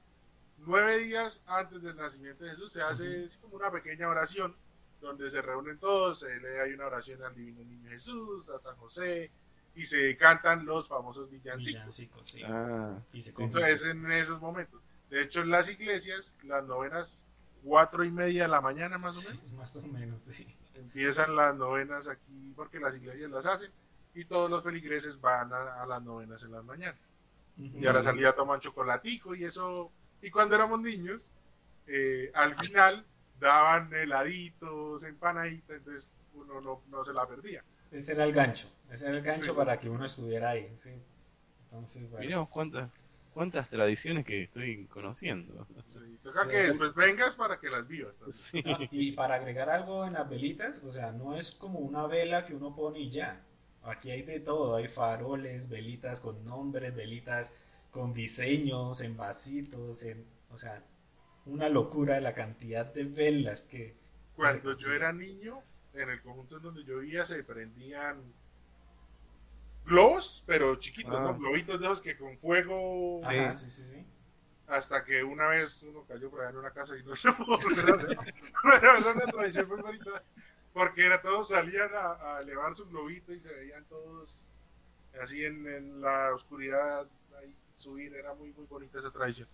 nueve 0.58 0.98
días 0.98 1.42
antes 1.46 1.82
del 1.82 1.96
nacimiento 1.96 2.44
de 2.44 2.50
Jesús, 2.50 2.72
se 2.72 2.82
hace 2.82 3.24
es 3.24 3.38
como 3.38 3.56
una 3.56 3.70
pequeña 3.70 4.08
oración 4.08 4.56
donde 5.00 5.30
se 5.30 5.42
reúnen 5.42 5.78
todos, 5.78 6.20
se 6.20 6.40
lee 6.40 6.58
hay 6.64 6.72
una 6.72 6.86
oración 6.86 7.22
al 7.22 7.34
Divino 7.34 7.62
Niño 7.62 7.90
Jesús, 7.90 8.48
a 8.50 8.58
San 8.58 8.74
José, 8.76 9.30
y 9.74 9.82
se 9.82 10.16
cantan 10.16 10.64
los 10.64 10.88
famosos 10.88 11.30
villancicos. 11.30 11.74
villancicos 11.74 12.28
sí. 12.28 12.42
ah, 12.44 12.98
y 13.12 13.20
se 13.20 13.30
Eso 13.44 13.58
es 13.64 13.84
en 13.84 14.10
esos 14.10 14.40
momentos. 14.40 14.80
De 15.10 15.22
hecho, 15.22 15.42
en 15.42 15.50
las 15.50 15.68
iglesias, 15.68 16.36
las 16.42 16.64
novenas, 16.64 17.26
cuatro 17.64 18.04
y 18.04 18.10
media 18.10 18.42
de 18.42 18.48
la 18.48 18.60
mañana 18.60 18.98
más 18.98 19.18
o 19.18 19.30
menos. 19.30 19.52
Más 19.54 19.76
o 19.76 19.82
menos, 19.82 20.22
sí. 20.22 20.46
Empiezan 20.74 21.34
las 21.34 21.56
novenas 21.56 22.06
aquí 22.08 22.52
porque 22.54 22.78
las 22.78 22.94
iglesias 22.94 23.30
las 23.30 23.46
hacen 23.46 23.70
y 24.14 24.24
todos 24.26 24.50
los 24.50 24.62
feligreses 24.62 25.20
van 25.20 25.52
a, 25.52 25.84
las 25.86 26.02
novenas 26.02 26.42
en 26.44 26.52
las 26.52 26.64
mañanas. 26.64 27.00
Y 27.56 27.86
a 27.86 27.92
la 27.92 28.02
salida 28.02 28.34
toman 28.34 28.60
chocolatico 28.60 29.34
y 29.34 29.44
eso. 29.44 29.90
Y 30.20 30.30
cuando 30.30 30.54
éramos 30.54 30.80
niños, 30.80 31.32
eh, 31.86 32.30
al 32.34 32.54
final 32.54 33.04
daban 33.38 33.92
heladitos, 33.92 35.04
empanaditas, 35.04 35.76
entonces 35.78 36.14
uno 36.34 36.60
no, 36.60 36.82
no, 36.88 37.04
se 37.04 37.12
la 37.12 37.26
perdía. 37.26 37.64
Ese 37.90 38.12
era 38.12 38.24
el 38.24 38.32
gancho, 38.32 38.68
ese 38.90 39.08
era 39.08 39.18
el 39.18 39.22
gancho 39.22 39.54
para 39.54 39.78
que 39.78 39.88
uno 39.88 40.04
estuviera 40.04 40.50
ahí, 40.50 40.72
sí. 40.76 41.00
Entonces, 41.64 42.10
Miremos 42.18 42.48
cuántas, 42.48 42.98
cuántas 43.34 43.68
tradiciones 43.68 44.24
que 44.24 44.44
estoy 44.44 44.86
conociendo. 44.86 45.66
Sí, 45.88 46.18
toca 46.22 46.48
que 46.48 46.68
después 46.68 46.94
vengas 46.94 47.34
para 47.36 47.58
que 47.58 47.68
las 47.68 47.86
vivas. 47.86 48.18
Sí. 48.30 48.62
Ah, 48.64 48.78
y 48.90 49.12
para 49.12 49.34
agregar 49.34 49.68
algo 49.68 50.06
en 50.06 50.14
las 50.14 50.28
velitas, 50.28 50.82
o 50.84 50.92
sea, 50.92 51.12
no 51.12 51.36
es 51.36 51.50
como 51.50 51.80
una 51.80 52.06
vela 52.06 52.46
que 52.46 52.54
uno 52.54 52.74
pone 52.74 53.00
y 53.00 53.10
ya. 53.10 53.44
aquí 53.82 54.10
hay 54.10 54.22
de 54.22 54.40
todo, 54.40 54.76
hay 54.76 54.88
faroles, 54.88 55.68
velitas 55.68 56.20
con 56.20 56.44
nombres, 56.44 56.94
velitas 56.94 57.52
con 57.90 58.14
diseños, 58.14 59.00
en 59.02 59.16
vasitos, 59.16 60.04
en, 60.04 60.24
o 60.50 60.56
sea, 60.56 60.82
una 61.44 61.68
locura 61.68 62.20
la 62.20 62.34
cantidad 62.34 62.86
de 62.86 63.04
velas 63.04 63.64
que... 63.64 63.96
Cuando 64.34 64.74
yo 64.74 64.92
era 64.92 65.12
niño, 65.12 65.62
en 65.92 66.10
el 66.10 66.22
conjunto 66.22 66.56
en 66.56 66.62
donde 66.62 66.84
yo 66.84 66.98
vivía 66.98 67.24
se 67.24 67.44
prendían 67.44 68.34
globos, 69.86 70.42
pero 70.46 70.76
chiquitos, 70.76 71.20
¿no? 71.20 71.28
Ah. 71.30 71.36
Globitos 71.38 71.78
de 71.80 71.86
esos 71.86 72.00
que 72.00 72.16
con 72.16 72.38
fuego... 72.38 73.20
Sí. 73.22 73.36
Ajá, 73.36 73.54
sí, 73.54 73.70
sí, 73.70 73.82
sí. 73.84 74.04
Hasta 74.66 75.04
que 75.04 75.22
una 75.22 75.46
vez 75.48 75.82
uno 75.82 76.04
cayó 76.08 76.30
por 76.30 76.40
allá 76.40 76.50
en 76.50 76.56
una 76.56 76.70
casa 76.70 76.96
y 76.98 77.02
no 77.04 77.14
se 77.14 77.32
pudo 77.32 77.58
volver. 77.58 78.18
Pero 78.62 78.96
era 78.98 79.12
una 79.12 79.26
tradición 79.26 79.68
muy 79.68 79.80
bonita. 79.82 80.22
Porque 80.72 81.06
era, 81.06 81.20
todos 81.22 81.48
salían 81.48 81.90
a, 81.94 82.36
a 82.36 82.40
elevar 82.40 82.74
su 82.74 82.86
globito 82.88 83.32
y 83.32 83.40
se 83.40 83.52
veían 83.52 83.84
todos 83.84 84.46
así 85.20 85.44
en, 85.44 85.66
en 85.68 86.00
la 86.00 86.34
oscuridad 86.34 87.06
ahí 87.38 87.54
subir. 87.76 88.14
Era 88.14 88.34
muy, 88.34 88.52
muy 88.52 88.66
bonita 88.66 88.98
esa 88.98 89.10
tradición. 89.12 89.48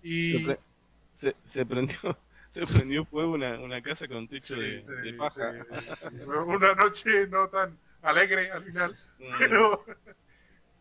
Se, 0.00 0.08
Y 0.08 0.46
se, 1.12 1.36
se 1.44 1.66
prendió 1.66 2.18
se 2.48 2.62
prendió 2.66 3.04
fuego 3.04 3.32
una, 3.32 3.60
una 3.60 3.82
casa 3.82 4.08
con 4.08 4.26
techo 4.26 4.54
sí, 4.54 4.60
de, 4.60 4.82
sí, 4.82 4.92
de 5.02 5.12
paja. 5.14 5.52
sí, 5.96 6.08
una 6.26 6.74
noche 6.74 7.26
no 7.28 7.48
tan 7.48 7.78
alegre 8.02 8.50
al 8.50 8.62
final. 8.62 8.94
Pero, 9.38 9.84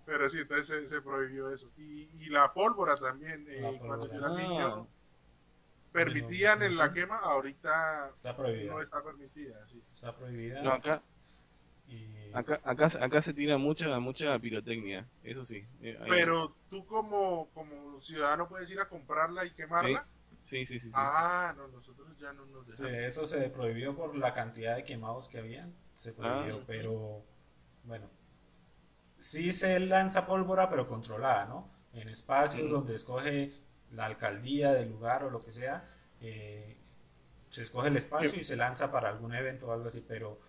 pero 0.05 0.29
sí, 0.29 0.39
entonces 0.39 0.67
se, 0.67 0.87
se 0.87 1.01
prohibió 1.01 1.51
eso. 1.51 1.69
Y, 1.77 2.09
y 2.23 2.29
la 2.29 2.53
pólvora 2.53 2.95
también, 2.95 3.45
eh, 3.49 3.59
La 3.61 3.77
cuando 3.77 4.07
yo 4.07 4.13
era 4.13 4.27
Ah. 4.27 4.37
niño, 4.37 4.87
permitían 5.91 6.61
en 6.63 6.77
la 6.77 6.93
quema, 6.93 7.17
ahorita 7.17 8.07
Está 8.09 8.35
prohibida. 8.35 8.71
no 8.71 8.81
está 8.81 9.03
permitida. 9.03 9.67
Sí. 9.67 9.81
Está 9.93 10.15
prohibida. 10.15 10.61
no, 10.61 10.71
acá, 10.73 11.01
y- 11.87 12.31
acá, 12.33 12.61
acá, 12.63 12.87
acá 13.01 13.21
se 13.21 13.33
tira 13.33 13.57
mucha, 13.57 13.99
mucha 13.99 14.37
pirotecnia, 14.39 15.07
eso 15.23 15.43
sí. 15.43 15.65
eh, 15.81 15.97
ahí- 16.01 16.09
Pero 16.09 16.55
tú 16.69 16.85
como, 16.85 17.49
como 17.53 17.99
ciudadano 18.01 18.47
puedes 18.47 18.71
ir 18.71 18.79
a 18.79 18.87
comprarla 18.87 19.45
y 19.45 19.51
quemarla. 19.51 20.03
Sí, 20.03 20.16
sí, 20.47 20.65
sí. 20.65 20.79
sí. 20.79 20.91
Ah, 20.95 21.53
no, 21.57 21.67
nosotros 21.67 22.17
ya 22.17 22.33
no 22.33 22.45
nos 22.45 22.65
Sí, 22.75 22.83
dejamos. 22.83 23.03
eso 23.03 23.25
se 23.25 23.49
prohibió 23.49 23.95
por 23.95 24.15
la 24.15 24.33
cantidad 24.33 24.75
de 24.75 24.83
quemados 24.83 25.27
que 25.29 25.39
habían. 25.39 25.73
Se 25.95 26.13
prohibió, 26.13 26.57
Ah. 26.57 26.63
pero 26.65 27.23
bueno. 27.83 28.09
Sí 29.19 29.51
se 29.51 29.79
lanza 29.79 30.25
pólvora, 30.27 30.69
pero 30.69 30.87
controlada, 30.87 31.45
¿no? 31.45 31.69
En 31.93 32.07
espacios 32.09 32.69
donde 32.69 32.93
escoge 32.95 33.53
la 33.91 34.05
alcaldía 34.05 34.73
del 34.73 34.89
lugar 34.89 35.23
o 35.23 35.29
lo 35.31 35.39
que 35.43 35.51
sea, 35.51 35.87
eh, 36.21 36.77
se 37.49 37.61
escoge 37.63 37.87
el 37.87 37.97
espacio 37.97 38.39
y 38.39 38.43
se 38.43 38.55
lanza 38.55 38.91
para 38.91 39.09
algún 39.09 39.33
evento 39.33 39.67
o 39.67 39.71
algo 39.71 39.87
así, 39.87 40.03
pero 40.07 40.39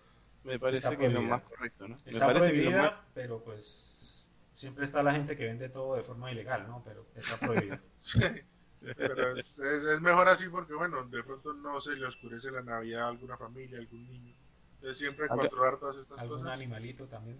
Me 0.44 0.58
parece 0.58 0.78
está 0.80 0.96
que 0.96 1.06
es 1.06 1.12
lo 1.12 1.18
prohibida. 1.20 1.36
más 1.36 1.42
correcto, 1.48 1.88
¿no? 1.88 1.94
Me 2.04 2.10
está 2.12 2.26
parece 2.26 2.52
que 2.52 2.58
es 2.58 2.64
lo 2.64 2.70
prohibida, 2.70 2.90
más- 2.90 3.00
pero 3.14 3.42
pues 3.44 4.28
siempre 4.54 4.84
está 4.84 5.02
la 5.02 5.12
gente 5.12 5.36
que 5.36 5.44
vende 5.46 5.68
todo 5.70 5.94
de 5.94 6.02
forma 6.02 6.30
ilegal, 6.32 6.66
¿no? 6.68 6.82
Pero 6.84 7.06
está 7.14 7.36
prohibido. 7.38 7.78
Pero 8.96 9.36
es, 9.36 9.58
es- 9.58 9.84
es 9.84 10.00
mejor 10.00 10.28
así 10.28 10.48
porque, 10.48 10.74
bueno, 10.74 11.04
de 11.04 11.22
pronto 11.22 11.52
no 11.54 11.80
se 11.80 11.96
le 11.96 12.06
oscurece 12.06 12.50
la 12.50 12.62
Navidad 12.62 13.02
a 13.02 13.08
alguna 13.08 13.36
familia, 13.36 13.78
a 13.78 13.80
algún 13.80 14.06
niño. 14.08 14.34
Entonces 14.76 14.98
siempre 14.98 15.26
Acá- 15.26 15.36
controlar 15.36 15.78
todas 15.78 15.96
estas 15.96 16.20
algún 16.20 16.38
cosas. 16.38 16.52
animalito 16.54 17.06
también. 17.06 17.38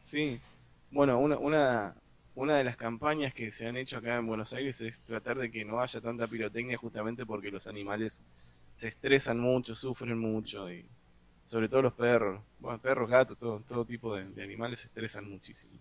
Sí, 0.00 0.40
bueno, 0.90 1.18
una, 1.18 1.36
una, 1.38 1.94
una 2.34 2.56
de 2.56 2.64
las 2.64 2.76
campañas 2.76 3.34
que 3.34 3.50
se 3.50 3.66
han 3.66 3.76
hecho 3.76 3.98
acá 3.98 4.16
en 4.16 4.26
Buenos 4.26 4.52
Aires 4.54 4.80
es 4.80 5.00
tratar 5.00 5.38
de 5.38 5.50
que 5.50 5.64
no 5.64 5.80
haya 5.80 6.00
tanta 6.00 6.26
pirotecnia 6.26 6.76
justamente 6.78 7.26
porque 7.26 7.50
los 7.50 7.66
animales 7.66 8.22
se 8.74 8.88
estresan 8.88 9.38
mucho, 9.38 9.74
sufren 9.74 10.18
mucho 10.18 10.70
y 10.72 10.86
sobre 11.46 11.68
todo 11.68 11.82
los 11.82 11.92
perros, 11.94 12.40
bueno, 12.60 12.78
perros, 12.80 13.08
gatos, 13.10 13.36
todo, 13.38 13.60
todo 13.66 13.84
tipo 13.84 14.14
de, 14.14 14.24
de 14.24 14.42
animales 14.42 14.80
se 14.80 14.86
estresan 14.88 15.28
muchísimo. 15.28 15.78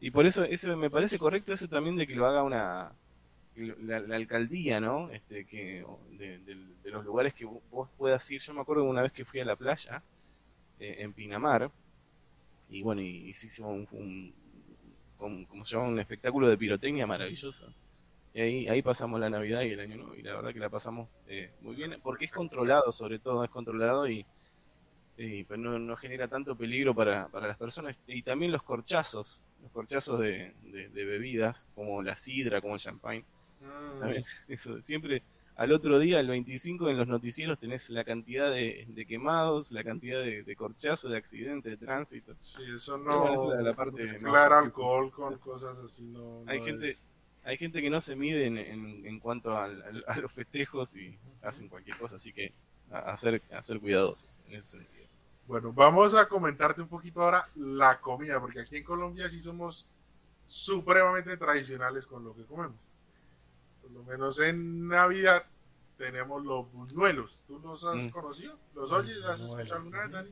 Y 0.00 0.10
por 0.10 0.24
eso, 0.26 0.44
eso 0.44 0.74
me 0.76 0.90
parece 0.90 1.18
correcto 1.18 1.52
eso 1.52 1.68
también 1.68 1.96
de 1.96 2.06
que 2.06 2.14
lo 2.14 2.26
haga 2.26 2.42
una 2.42 2.92
la, 3.60 4.16
alcaldía, 4.16 4.80
¿no? 4.80 5.10
Este, 5.10 5.44
que 5.46 5.84
de, 6.12 6.40
los 6.90 7.04
lugares 7.04 7.34
que 7.34 7.46
vo- 7.46 7.60
vos 7.70 7.88
puedas 7.96 8.28
ir. 8.30 8.40
Yo 8.40 8.54
me 8.54 8.60
acuerdo 8.60 8.84
una 8.84 9.02
vez 9.02 9.12
que 9.12 9.24
fui 9.24 9.40
a 9.40 9.44
la 9.44 9.56
playa 9.56 10.02
eh, 10.80 10.96
en 11.00 11.12
Pinamar 11.14 11.70
y 12.70 12.82
bueno, 12.82 13.02
hizo 13.02 13.66
un, 13.68 14.34
¿cómo 15.18 15.64
se 15.64 15.76
llama? 15.76 15.88
un 15.88 15.98
espectáculo 16.00 16.48
de 16.48 16.56
pirotecnia 16.58 17.06
maravilloso. 17.06 17.72
Y 18.34 18.40
ahí, 18.40 18.68
ahí 18.68 18.82
pasamos 18.82 19.20
la 19.20 19.30
Navidad 19.30 19.62
y 19.62 19.70
el 19.70 19.80
Año 19.80 19.96
Nuevo, 19.96 20.14
y 20.14 20.22
la 20.22 20.34
verdad 20.36 20.52
que 20.52 20.60
la 20.60 20.68
pasamos 20.70 21.08
eh, 21.28 21.50
muy 21.62 21.74
bien, 21.76 21.94
porque 22.02 22.26
es 22.26 22.32
controlado, 22.32 22.92
sobre 22.92 23.18
todo, 23.18 23.42
es 23.44 23.50
controlado 23.50 24.08
y, 24.08 24.24
y, 25.16 25.44
pues 25.44 25.58
no, 25.60 25.78
no 25.78 25.96
genera 25.96 26.28
tanto 26.28 26.56
peligro 26.56 26.94
para, 26.94 27.28
para 27.28 27.48
las 27.48 27.58
personas. 27.58 28.02
Y 28.06 28.22
también 28.22 28.52
los 28.52 28.62
corchazos, 28.62 29.44
los 29.62 29.72
corchazos 29.72 30.20
de- 30.20 30.88
de 30.90 31.04
bebidas, 31.04 31.68
como 31.74 32.02
la 32.02 32.16
sidra, 32.16 32.60
como 32.60 32.74
el 32.74 32.80
champagne. 32.80 33.24
Eso, 34.48 34.80
siempre 34.82 35.22
al 35.56 35.72
otro 35.72 35.98
día, 35.98 36.20
el 36.20 36.28
25, 36.28 36.88
en 36.88 36.96
los 36.96 37.06
noticieros 37.06 37.58
tenés 37.58 37.90
la 37.90 38.02
cantidad 38.04 38.50
de, 38.50 38.86
de 38.88 39.04
quemados, 39.06 39.70
la 39.72 39.84
cantidad 39.84 40.20
de, 40.20 40.42
de 40.42 40.56
corchazos, 40.56 41.10
de 41.10 41.18
accidentes, 41.18 41.70
de 41.70 41.76
tránsito. 41.76 42.34
Sí, 42.40 42.62
eso 42.74 42.96
Esa 42.96 43.32
es 43.34 43.42
no. 43.42 43.54
la- 43.54 43.62
la 43.62 43.74
parte 43.74 44.02
mezclar 44.04 44.52
alcohol 44.54 45.10
con 45.10 45.36
cosas 45.38 45.76
así 45.78 46.04
no. 46.04 46.42
Hay 46.46 46.60
no 46.60 46.64
gente- 46.64 46.88
es- 46.90 47.06
Hay 47.44 47.56
gente 47.58 47.80
que 47.82 47.90
no 47.90 48.00
se 48.00 48.16
mide 48.16 48.46
en, 48.46 48.56
en, 48.58 49.06
en 49.06 49.18
cuanto 49.18 49.56
a 49.56 49.66
los 49.68 50.32
festejos 50.32 50.94
y 50.96 51.18
hacen 51.42 51.68
cualquier 51.68 51.96
cosa, 51.98 52.16
así 52.16 52.32
que 52.32 52.52
a, 52.90 52.98
a 53.12 53.16
ser, 53.16 53.42
a 53.50 53.62
ser 53.62 53.80
cuidadosos 53.80 54.42
en 54.48 54.54
ese 54.56 54.78
sentido. 54.78 55.06
Bueno, 55.46 55.72
vamos 55.72 56.14
a 56.14 56.26
comentarte 56.28 56.80
un 56.80 56.88
poquito 56.88 57.22
ahora 57.22 57.46
la 57.56 57.98
comida, 58.00 58.38
porque 58.40 58.60
aquí 58.60 58.76
en 58.76 58.84
Colombia 58.84 59.28
sí 59.28 59.40
somos 59.40 59.86
supremamente 60.46 61.36
tradicionales 61.36 62.06
con 62.06 62.24
lo 62.24 62.34
que 62.34 62.44
comemos. 62.44 62.76
Lo 64.00 64.06
menos 64.06 64.38
en 64.40 64.88
Navidad 64.88 65.44
tenemos 65.98 66.42
los 66.44 66.72
buñuelos. 66.72 67.44
¿Tú 67.46 67.58
los 67.58 67.84
has 67.84 68.04
Mm. 68.06 68.08
conocido? 68.08 68.58
¿Los 68.74 68.90
oyes? 68.92 69.22
¿Has 69.24 69.40
escuchado 69.42 69.76
alguna 69.76 70.00
vez, 70.04 70.10
Dani? 70.12 70.30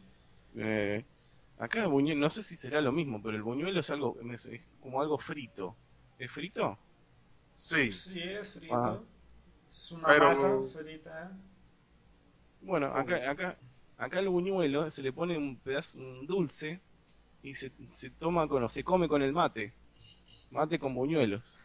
Eh, 0.56 1.04
acá 1.58 1.82
el 1.82 1.88
buñuelo, 1.88 2.18
no 2.20 2.30
sé 2.30 2.42
si 2.42 2.56
será 2.56 2.80
lo 2.80 2.92
mismo, 2.92 3.20
pero 3.22 3.36
el 3.36 3.42
buñuelo 3.42 3.78
es 3.80 3.90
algo 3.90 4.16
es 4.32 4.48
como 4.80 5.02
algo 5.02 5.18
frito. 5.18 5.76
¿Es 6.18 6.30
frito? 6.32 6.78
Sí. 7.52 7.92
Sí, 7.92 8.20
es 8.22 8.58
frito. 8.58 8.74
Ah. 8.74 9.00
Es 9.68 9.92
una 9.92 10.08
Pero- 10.08 10.28
masa 10.28 10.56
frita. 10.72 11.32
Bueno, 12.62 12.86
acá, 12.86 13.30
acá, 13.30 13.58
acá 13.98 14.18
el 14.18 14.30
buñuelo 14.30 14.90
se 14.90 15.02
le 15.02 15.12
pone 15.12 15.36
un 15.36 15.56
pedazo, 15.58 15.98
un 15.98 16.26
dulce 16.26 16.80
y 17.42 17.52
se, 17.54 17.70
se 17.88 18.08
toma 18.10 18.48
con, 18.48 18.62
o 18.64 18.68
se 18.70 18.82
come 18.82 19.06
con 19.08 19.20
el 19.20 19.32
mate. 19.34 19.74
Mate 20.50 20.78
con 20.78 20.94
buñuelos. 20.94 21.60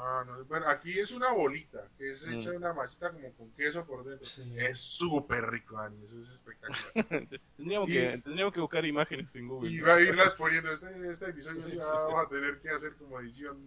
Ah, 0.00 0.22
no, 0.24 0.44
bueno, 0.44 0.68
aquí 0.68 0.96
es 0.96 1.10
una 1.10 1.32
bolita, 1.32 1.82
que 1.98 2.10
es 2.12 2.22
hecha 2.24 2.50
Mm. 2.50 2.52
de 2.52 2.56
una 2.58 2.72
masita 2.72 3.10
como 3.10 3.32
con 3.32 3.50
queso 3.52 3.84
por 3.84 4.04
dentro. 4.04 4.24
Sí. 4.24 4.54
Es 4.56 4.78
súper 4.78 5.44
rico, 5.50 5.76
Dani, 5.76 6.04
eso 6.04 6.20
es 6.20 6.28
espectacular. 6.30 6.80
tendríamos, 7.56 7.88
Y- 7.90 7.92
que, 7.94 8.18
tendríamos 8.22 8.54
que 8.54 8.60
buscar 8.60 8.84
imágenes 8.84 9.34
en 9.34 9.48
Google. 9.48 9.68
y 9.70 9.80
va 9.80 9.96
a 9.96 10.00
irlas 10.00 10.36
poniendo. 10.36 10.72
Este, 10.72 11.10
este 11.10 11.30
episodio 11.30 11.62
sí 11.68 11.76
vamos 11.78 12.24
a 12.24 12.28
tener 12.28 12.60
que 12.60 12.70
hacer 12.70 12.94
como 12.94 13.18
edición, 13.18 13.58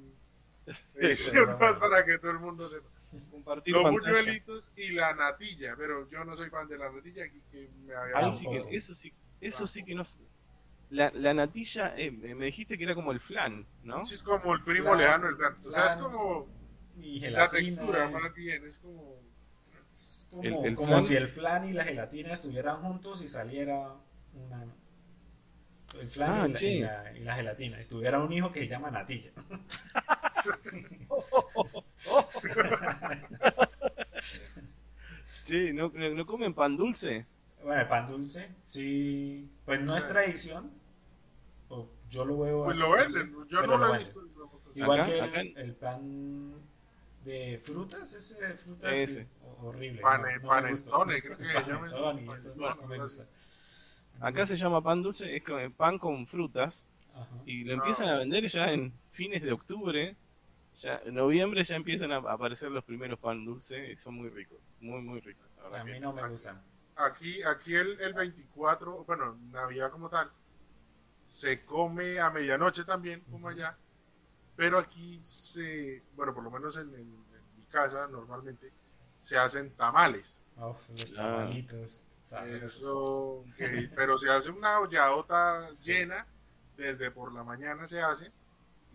edición 0.95 1.59
más 1.59 1.77
para 1.79 2.05
que 2.05 2.17
todo 2.17 2.31
el 2.31 2.39
mundo 2.39 2.69
sepa. 2.69 2.87
Compartir 3.29 3.73
Los 3.73 3.83
pantalla. 3.83 4.09
buñuelitos 4.21 4.71
y 4.77 4.91
la 4.93 5.13
natilla, 5.13 5.75
pero 5.75 6.09
yo 6.09 6.23
no 6.23 6.37
soy 6.37 6.49
fan 6.49 6.65
de 6.69 6.77
la 6.77 6.89
natilla, 6.89 7.23
que 7.51 7.69
me 7.85 7.93
había 7.93 8.15
Ahí 8.17 8.25
Ah, 8.27 8.31
sí 8.31 8.45
que, 8.45 8.73
eso 8.77 8.95
sí, 8.95 9.11
eso 9.41 9.67
sí 9.67 9.83
que 9.83 9.93
no 9.93 10.05
sé. 10.05 10.21
La, 10.91 11.09
la 11.15 11.33
natilla, 11.33 11.93
eh, 11.97 12.11
me 12.11 12.45
dijiste 12.45 12.77
que 12.77 12.83
era 12.83 12.93
como 12.95 13.11
el 13.13 13.19
flan, 13.19 13.65
¿no? 13.83 14.05
Sí, 14.05 14.15
es 14.15 14.23
como 14.23 14.53
el 14.53 14.61
primo 14.61 14.87
Flan, 14.93 14.97
lejano 14.99 15.27
del 15.27 15.35
flan. 15.37 15.55
O 15.65 15.71
sea, 15.71 15.85
es 15.87 15.95
como 15.95 16.47
Y 16.99 17.19
la 17.21 17.27
gelatina. 17.27 17.77
textura, 17.81 18.09
más 18.09 18.33
bien, 18.35 18.65
es 18.67 18.77
como... 18.79 19.15
Es 19.93 20.27
como, 20.29 20.43
El- 20.43 20.65
el 20.65 20.75
como 20.75 20.99
si 21.01 21.15
el 21.15 21.27
flan 21.29 21.69
y 21.69 21.73
la 21.73 21.83
gelatina 21.85 22.33
estuvieran 22.33 22.81
juntos 22.81 23.21
y 23.23 23.27
saliera 23.29 23.95
una. 24.33 24.65
El 25.99 26.07
flan 26.09 26.31
Ah, 26.41 26.47
y, 26.47 26.51
la, 26.53 26.59
sí. 26.59 26.67
y 26.67 26.79
la- 26.81 27.17
y 27.17 27.19
la 27.23 27.35
gelatina. 27.35 27.79
Estuviera 27.81 28.19
un 28.19 28.31
hijo 28.33 28.51
que 28.51 28.59
se 28.61 28.67
llama 28.67 28.91
Natilla. 28.91 29.31
Sí, 35.43 35.73
¿no, 35.73 35.89
no, 35.93 36.09
no 36.11 36.25
comen 36.25 36.53
pan 36.53 36.77
dulce? 36.77 37.25
Bueno, 37.63 37.81
el 37.81 37.87
pan 37.87 38.07
dulce, 38.07 38.49
sí. 38.63 39.49
Pues 39.65 39.81
no 39.81 39.95
es 39.95 40.07
tradición. 40.07 40.71
Yo 42.11 42.25
lo 42.25 42.37
veo 42.39 42.65
Pues 42.65 42.77
así, 42.77 42.85
lo 42.87 42.91
venden, 42.95 43.47
yo 43.49 43.65
no 43.65 43.77
lo 43.77 43.95
he 43.95 43.97
visto. 43.97 44.21
Igual 44.75 44.99
Acá- 45.01 45.09
que 45.09 45.17
el, 45.17 45.23
acá 45.25 45.41
el 45.41 45.75
pan 45.75 46.53
de 47.23 47.59
frutas, 47.63 48.13
ese 48.13 48.47
de 48.47 48.53
frutas 48.55 48.93
Ese. 48.93 49.25
que- 49.25 49.31
horrible. 49.61 50.01
Pane- 50.01 50.39
no, 50.39 50.53
no 50.55 50.61
me 50.61 50.69
gusta. 50.71 50.91
panetone, 50.91 51.21
creo 51.21 51.37
que 51.37 51.43
se 51.45 51.53
llama 51.71 51.87
eso. 51.87 52.03
Panetone, 52.03 52.37
eso 52.37 52.55
no, 52.55 52.87
me 52.87 52.97
gusta. 52.99 53.25
Acá 54.19 54.45
se 54.45 54.57
llama 54.57 54.81
pan 54.83 55.01
dulce, 55.01 55.35
es 55.35 55.43
como 55.43 55.71
pan 55.71 55.97
con 55.97 56.27
frutas 56.27 56.87
Ajá. 57.13 57.27
y 57.45 57.63
lo 57.63 57.73
empiezan 57.73 58.09
a 58.09 58.17
vender 58.19 58.45
ya 58.47 58.71
en 58.71 58.93
fines 59.11 59.41
de 59.41 59.51
octubre. 59.51 60.15
Ya 60.75 61.01
en 61.05 61.15
noviembre 61.15 61.63
ya 61.63 61.75
empiezan 61.75 62.11
a 62.13 62.17
aparecer 62.17 62.71
los 62.71 62.83
primeros 62.83 63.19
pan 63.19 63.43
dulce 63.43 63.91
y 63.91 63.97
son 63.97 64.15
muy 64.15 64.29
ricos, 64.29 64.59
muy 64.79 65.01
muy 65.01 65.19
ricos. 65.21 65.45
A 65.73 65.83
mí 65.83 65.99
no 65.99 66.13
me 66.13 66.27
gustan. 66.27 66.61
Aquí, 66.95 67.41
aquí 67.43 67.73
el, 67.75 67.99
el 67.99 68.13
24, 68.13 69.03
bueno, 69.05 69.37
Navidad 69.51 69.91
como 69.91 70.09
tal, 70.09 70.29
se 71.31 71.63
come 71.63 72.19
a 72.19 72.29
medianoche 72.29 72.83
también, 72.83 73.21
como 73.31 73.47
allá, 73.47 73.77
pero 74.57 74.77
aquí 74.77 75.17
se, 75.23 76.03
bueno, 76.13 76.33
por 76.33 76.43
lo 76.43 76.51
menos 76.51 76.75
en, 76.75 76.93
en- 76.93 76.99
en 76.99 77.55
mi 77.57 77.65
casa 77.67 78.05
normalmente 78.07 78.69
se 79.21 79.37
hacen 79.37 79.71
tamales. 79.77 80.43
Uf, 80.57 80.89
los 80.89 81.13
Ah. 81.13 81.15
tamalitos. 81.15 82.05
Eso, 82.61 83.45
pero 83.95 84.17
se 84.17 84.29
hace 84.29 84.51
una 84.51 84.79
olladota 84.81 85.69
llena, 85.71 86.27
desde 86.75 87.09
por 87.11 87.31
la 87.33 87.43
mañana 87.45 87.87
se 87.87 88.01
hace, 88.01 88.29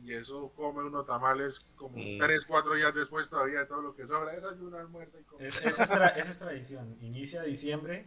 y 0.04 0.12
eso 0.12 0.52
come 0.54 0.84
uno 0.84 1.04
tamales 1.04 1.60
como 1.74 1.96
Mm. 1.96 2.18
tres, 2.18 2.44
cuatro 2.44 2.74
días 2.74 2.94
después 2.94 3.30
todavía 3.30 3.60
de 3.60 3.66
todo 3.66 3.80
lo 3.80 3.96
que 3.96 4.06
sobra, 4.06 4.32
desayuno, 4.32 4.76
almuerzo 4.76 5.18
y 5.18 5.22
come. 5.24 5.46
Es- 5.46 5.64
eso, 5.64 5.82
es 5.84 5.90
tra- 5.90 6.12
eso 6.16 6.30
es 6.32 6.38
tradición. 6.38 6.98
Inicia 7.00 7.42
diciembre 7.42 8.06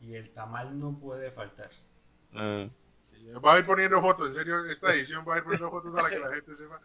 y 0.00 0.14
el 0.16 0.32
tamal 0.34 0.76
no 0.80 0.98
puede 0.98 1.30
faltar. 1.30 1.70
Ah, 2.34 2.66
Va 3.44 3.54
a 3.54 3.58
ir 3.58 3.66
poniendo 3.66 4.00
fotos, 4.00 4.28
en 4.28 4.34
serio, 4.34 4.64
esta 4.66 4.92
edición 4.94 5.24
va 5.28 5.34
a 5.34 5.38
ir 5.38 5.44
poniendo 5.44 5.70
fotos 5.70 5.92
para 5.94 6.08
que 6.10 6.18
la 6.18 6.32
gente 6.32 6.54
sepa 6.56 6.80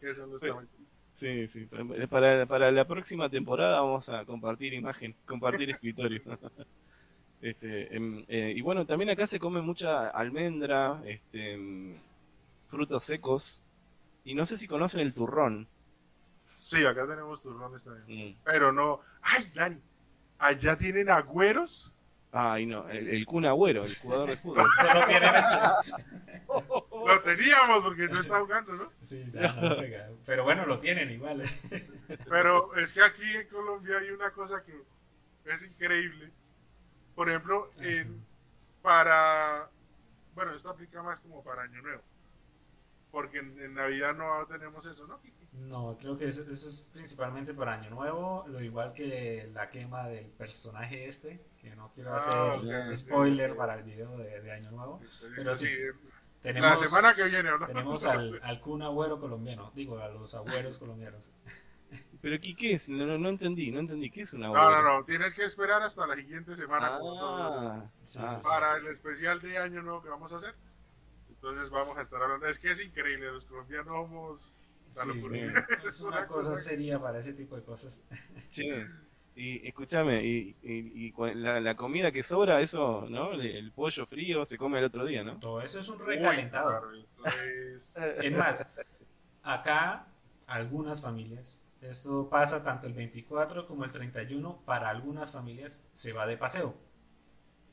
que 0.00 0.06
los 0.06 0.40
Sí. 0.40 0.48
tamales. 0.48 0.70
sí, 1.12 1.48
sí. 1.48 1.66
Para- 2.08 2.46
Para, 2.46 2.70
la 2.72 2.86
próxima 2.86 3.28
temporada 3.28 3.80
vamos 3.80 4.08
a 4.08 4.24
compartir 4.24 4.74
imagen, 4.74 5.14
compartir 5.26 5.70
escritorio. 5.70 6.20
Este, 7.40 7.94
em, 7.94 8.24
eh, 8.26 8.54
y 8.56 8.62
bueno, 8.62 8.86
también 8.86 9.10
acá 9.10 9.26
se 9.26 9.38
come 9.38 9.60
mucha 9.60 10.08
almendra, 10.08 11.02
este, 11.04 11.52
em, 11.52 11.94
frutos 12.70 13.04
secos. 13.04 13.66
Y 14.24 14.34
no 14.34 14.46
sé 14.46 14.56
si 14.56 14.66
conocen 14.66 15.00
el 15.00 15.12
turrón. 15.12 15.68
Sí, 16.56 16.86
acá 16.86 17.06
tenemos 17.06 17.42
turrones 17.42 17.84
también. 17.84 18.30
Mm. 18.30 18.36
Pero 18.44 18.72
no. 18.72 19.00
¡Ay, 19.20 19.52
Dani! 19.54 19.78
Allá 20.38 20.74
tienen 20.78 21.10
agüeros. 21.10 21.93
Ay, 22.36 22.66
no, 22.66 22.88
el, 22.88 23.08
el 23.08 23.24
Kun 23.26 23.46
Agüero, 23.46 23.84
el 23.84 23.96
jugador 23.96 24.30
de 24.30 24.36
fútbol. 24.36 24.66
Solo 24.80 25.06
tienen 25.06 25.34
ese. 25.36 25.56
Lo 27.06 27.20
teníamos 27.20 27.82
porque 27.84 28.08
no 28.08 28.20
está 28.20 28.40
jugando, 28.40 28.72
¿no? 28.72 28.92
Sí, 29.02 29.24
ya 29.30 29.52
no 29.52 29.74
juega. 29.76 30.08
Pero 30.26 30.44
bueno, 30.44 30.66
lo 30.66 30.78
tienen 30.78 31.10
igual. 31.10 31.42
Pero 32.28 32.74
es 32.76 32.92
que 32.92 33.02
aquí 33.02 33.22
en 33.36 33.46
Colombia 33.48 33.98
hay 33.98 34.10
una 34.10 34.30
cosa 34.30 34.62
que 34.64 34.72
es 35.52 35.62
increíble. 35.62 36.30
Por 37.14 37.28
ejemplo, 37.28 37.70
en- 37.80 38.24
para. 38.82 39.68
Bueno, 40.34 40.54
esto 40.54 40.70
aplica 40.70 41.02
más 41.02 41.20
como 41.20 41.42
para 41.44 41.62
Año 41.62 41.80
Nuevo. 41.82 42.02
Porque 43.10 43.38
en, 43.38 43.58
en 43.60 43.74
Navidad 43.74 44.14
no 44.14 44.44
tenemos 44.46 44.84
eso, 44.86 45.06
¿no? 45.06 45.20
No, 45.52 45.96
creo 46.00 46.16
que 46.18 46.26
eso, 46.26 46.42
eso 46.42 46.68
es 46.68 46.88
principalmente 46.92 47.54
para 47.54 47.74
Año 47.74 47.90
Nuevo, 47.90 48.44
lo 48.48 48.60
igual 48.60 48.92
que 48.92 49.48
la 49.52 49.70
quema 49.70 50.08
del 50.08 50.26
personaje 50.26 51.06
este, 51.06 51.40
que 51.64 51.74
no 51.76 51.90
quiero 51.94 52.12
Ah, 52.14 52.16
hacer 52.18 52.90
ok, 52.90 52.94
spoiler 52.94 53.56
para 53.56 53.74
el 53.76 53.84
video 53.84 54.16
de, 54.18 54.40
de 54.42 54.52
Año 54.52 54.70
Nuevo. 54.70 55.00
Esto- 55.08 55.26
Pero 55.34 55.54
sí, 55.54 55.66
sí, 55.66 55.72
Tenemos, 56.42 56.78
la 56.78 56.86
semana 56.88 57.14
que 57.14 57.24
viene, 57.24 57.50
¿o 57.52 57.58
¿no? 57.58 57.66
tenemos 57.66 58.04
al, 58.04 58.38
al 58.42 58.60
Kun 58.60 58.82
Agüero 58.82 59.18
colombiano, 59.18 59.72
digo, 59.74 59.98
a 59.98 60.08
los 60.08 60.34
agüeros 60.34 60.78
colombianos. 60.78 61.32
Pero 62.20 62.38
¿qué, 62.40 62.54
qué 62.56 62.72
es? 62.74 62.88
No, 62.88 63.06
no, 63.06 63.18
no 63.18 63.28
entendí, 63.30 63.70
no 63.70 63.80
entendí. 63.80 64.10
¿Qué 64.10 64.22
es 64.22 64.32
un 64.34 64.40
No, 64.40 64.46
agüero? 64.48 64.82
no, 64.82 64.98
no. 64.98 65.04
Tienes 65.04 65.32
que 65.32 65.44
esperar 65.44 65.82
hasta 65.82 66.06
la 66.06 66.14
siguiente 66.16 66.56
semana 66.56 66.98
Ah, 67.00 67.90
Sí, 68.04 68.18
ah, 68.22 68.28
sí, 68.28 68.40
sí. 68.42 68.46
para 68.48 68.76
el 68.78 68.86
especial 68.88 69.40
de 69.40 69.56
Año 69.58 69.82
Nuevo 69.82 70.02
que 70.02 70.08
vamos 70.10 70.32
a 70.32 70.36
hacer. 70.36 70.54
Entonces 71.28 71.70
vamos 71.70 71.96
a 71.96 72.02
estar 72.02 72.22
hablando. 72.22 72.46
Es 72.46 72.58
que 72.58 72.72
es 72.72 72.80
increíble, 72.82 73.30
los 73.32 73.44
colombianos 73.46 73.86
somos 73.94 74.52
Sí, 74.90 75.26
es 75.86 76.00
una 76.02 76.26
cosa 76.28 76.54
seria 76.54 77.00
para 77.00 77.18
ese 77.18 77.32
tipo 77.34 77.56
de 77.56 77.62
cosas. 77.62 78.02
Che, 78.50 78.86
y 79.36 79.66
escúchame, 79.66 80.24
y, 80.24 80.56
y- 80.62 81.06
y 81.06 81.12
cu- 81.12 81.26
la, 81.26 81.60
la 81.60 81.74
comida 81.76 82.12
que 82.12 82.22
sobra, 82.22 82.60
eso, 82.60 83.06
¿no? 83.10 83.32
El, 83.32 83.42
el 83.46 83.72
pollo 83.72 84.06
frío 84.06 84.44
se 84.46 84.58
come 84.58 84.78
el 84.78 84.84
otro 84.86 85.04
día, 85.04 85.24
¿no? 85.24 85.38
Todo 85.40 85.60
eso 85.62 85.80
es 85.80 85.88
un 85.88 85.98
recalentado. 86.00 86.80
entonces, 86.94 87.96
Es 88.20 88.32
más, 88.32 88.74
acá 89.42 90.06
algunas 90.46 91.00
familias, 91.02 91.62
esto 91.80 92.28
pasa 92.30 92.62
tanto 92.64 92.86
el 92.88 92.94
24 92.94 93.66
como 93.66 93.84
el 93.84 93.92
31, 93.92 94.62
para 94.64 94.88
algunas 94.90 95.30
familias 95.30 95.84
se 95.92 96.12
va 96.12 96.26
de 96.26 96.36
paseo. 96.36 96.74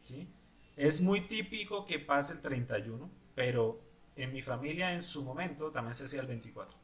¿sí? 0.01 0.27
Es 0.75 1.01
muy 1.01 1.21
típico 1.21 1.85
que 1.85 1.99
pase 1.99 2.33
el 2.33 2.41
31, 2.41 3.09
pero 3.35 3.81
en 4.15 4.33
mi 4.33 4.41
familia 4.41 4.93
en 4.93 5.03
su 5.03 5.23
momento 5.23 5.71
también 5.71 5.95
se 5.95 6.05
hacía 6.05 6.21
el 6.21 6.27
24. 6.27 6.77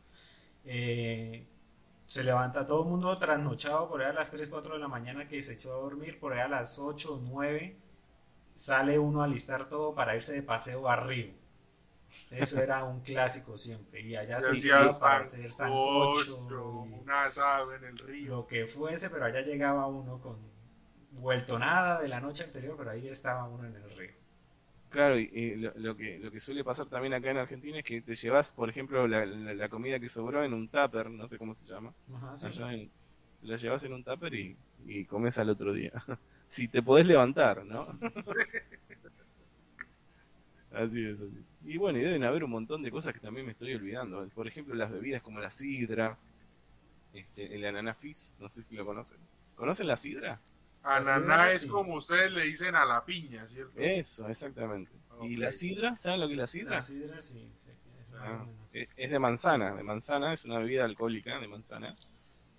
Eh, 0.65 1.45
se 2.07 2.23
levanta 2.23 2.65
todo 2.65 2.83
el 2.83 2.89
mundo 2.89 3.17
trasnochado 3.17 3.89
por 3.89 4.01
ahí 4.01 4.09
a 4.09 4.13
las 4.13 4.31
3, 4.31 4.49
4 4.49 4.73
de 4.73 4.79
la 4.79 4.87
mañana 4.87 5.27
que 5.27 5.41
se 5.43 5.53
echó 5.53 5.73
a 5.73 5.77
dormir, 5.77 6.19
por 6.19 6.33
ahí 6.33 6.39
a 6.39 6.47
las 6.47 6.79
8 6.79 7.13
o 7.13 7.19
9 7.19 7.77
sale 8.55 8.97
uno 8.97 9.21
a 9.21 9.27
listar 9.27 9.69
todo 9.69 9.93
para 9.93 10.15
irse 10.15 10.33
de 10.33 10.41
paseo 10.41 10.89
a 10.89 10.95
Río. 10.95 11.31
Eso 12.31 12.59
era 12.59 12.83
un 12.83 13.01
clásico 13.01 13.57
siempre. 13.57 14.01
Y 14.01 14.15
allá 14.15 14.41
se 14.41 14.57
iba 14.57 14.99
para 14.99 15.19
hacer 15.19 15.51
sancocho, 15.51 16.35
sancocho, 16.35 16.71
un 16.81 17.09
asado 17.09 17.73
en 17.73 17.83
el 17.83 17.97
río. 17.97 18.35
lo 18.37 18.47
que 18.47 18.65
fuese, 18.65 19.09
pero 19.09 19.25
allá 19.25 19.41
llegaba 19.41 19.87
uno 19.87 20.19
con 20.19 20.37
vuelto 21.11 21.59
nada 21.59 22.01
de 22.01 22.07
la 22.07 22.19
noche 22.19 22.43
anterior, 22.43 22.75
pero 22.77 22.91
ahí 22.91 23.07
estaba 23.07 23.45
uno 23.45 23.65
en 23.65 23.75
el 23.75 23.91
río. 23.91 24.16
Claro, 24.97 25.19
y, 25.19 25.29
y 25.31 25.55
lo, 25.57 25.71
lo 25.75 25.95
que, 25.95 26.17
lo 26.17 26.31
que 26.31 26.39
suele 26.39 26.63
pasar 26.63 26.87
también 26.87 27.13
acá 27.13 27.29
en 27.29 27.37
Argentina 27.37 27.77
es 27.77 27.83
que 27.83 28.01
te 28.01 28.15
llevas, 28.15 28.51
por 28.51 28.67
ejemplo, 28.67 29.07
la, 29.07 29.27
la- 29.27 29.53
la 29.53 29.69
comida 29.69 29.99
que 29.99 30.09
sobró 30.09 30.43
en 30.43 30.55
un 30.55 30.67
tupper, 30.69 31.07
no 31.11 31.27
sé 31.27 31.37
cómo 31.37 31.53
se 31.53 31.65
llama. 31.65 31.93
Ajá, 32.15 32.35
sí. 32.35 32.47
Allá 32.47 32.73
en- 32.73 32.89
la 33.43 33.57
llevas 33.57 33.83
en 33.83 33.93
un 33.93 34.03
tupper 34.03 34.33
y, 34.33 34.57
y 34.87 35.05
comes 35.05 35.37
al 35.37 35.51
otro 35.51 35.71
día. 35.71 35.91
si 36.49 36.67
te 36.67 36.81
podés 36.81 37.05
levantar, 37.05 37.63
¿no? 37.63 37.85
así 40.71 41.05
es, 41.05 41.19
así. 41.19 41.43
Y 41.65 41.77
bueno, 41.77 41.99
y 41.99 42.01
deben 42.01 42.23
haber 42.23 42.43
un 42.43 42.49
montón 42.49 42.81
de 42.81 42.89
cosas 42.89 43.13
que 43.13 43.19
también 43.19 43.45
me 43.45 43.51
estoy 43.51 43.75
olvidando. 43.75 44.27
Por 44.33 44.47
ejemplo, 44.47 44.73
las 44.73 44.91
bebidas 44.91 45.21
como 45.21 45.39
la 45.39 45.51
sidra, 45.51 46.17
este, 47.13 47.53
el 47.53 47.63
ananá 47.65 47.93
fizz, 47.93 48.33
no 48.39 48.49
sé 48.49 48.63
si 48.63 48.75
lo 48.75 48.83
conocen. 48.83 49.19
¿Conocen 49.55 49.85
la 49.85 49.95
sidra? 49.95 50.41
Ananá 50.83 51.49
es 51.51 51.65
como 51.65 51.95
ustedes 51.95 52.31
le 52.31 52.43
dicen 52.43 52.75
a 52.75 52.85
la 52.85 53.03
piña, 53.05 53.45
¿cierto? 53.47 53.73
Eso, 53.79 54.27
exactamente. 54.27 54.91
¿Y 55.21 55.35
la 55.37 55.51
sidra? 55.51 55.95
¿Saben 55.97 56.19
lo 56.21 56.27
que 56.27 56.33
es 56.33 56.39
la 56.39 56.47
sidra? 56.47 56.75
La 56.75 56.81
sidra 56.81 57.21
sí, 57.21 57.51
sí, 57.57 57.69
es 57.71 58.11
más 58.13 58.13
Ah, 58.19 58.45
eh, 58.73 58.87
es 58.95 59.11
de 59.11 59.19
manzana, 59.19 59.75
de 59.75 59.83
manzana, 59.83 60.33
es 60.33 60.45
una 60.45 60.59
bebida 60.59 60.85
alcohólica 60.85 61.39
de 61.39 61.47
manzana. 61.47 61.95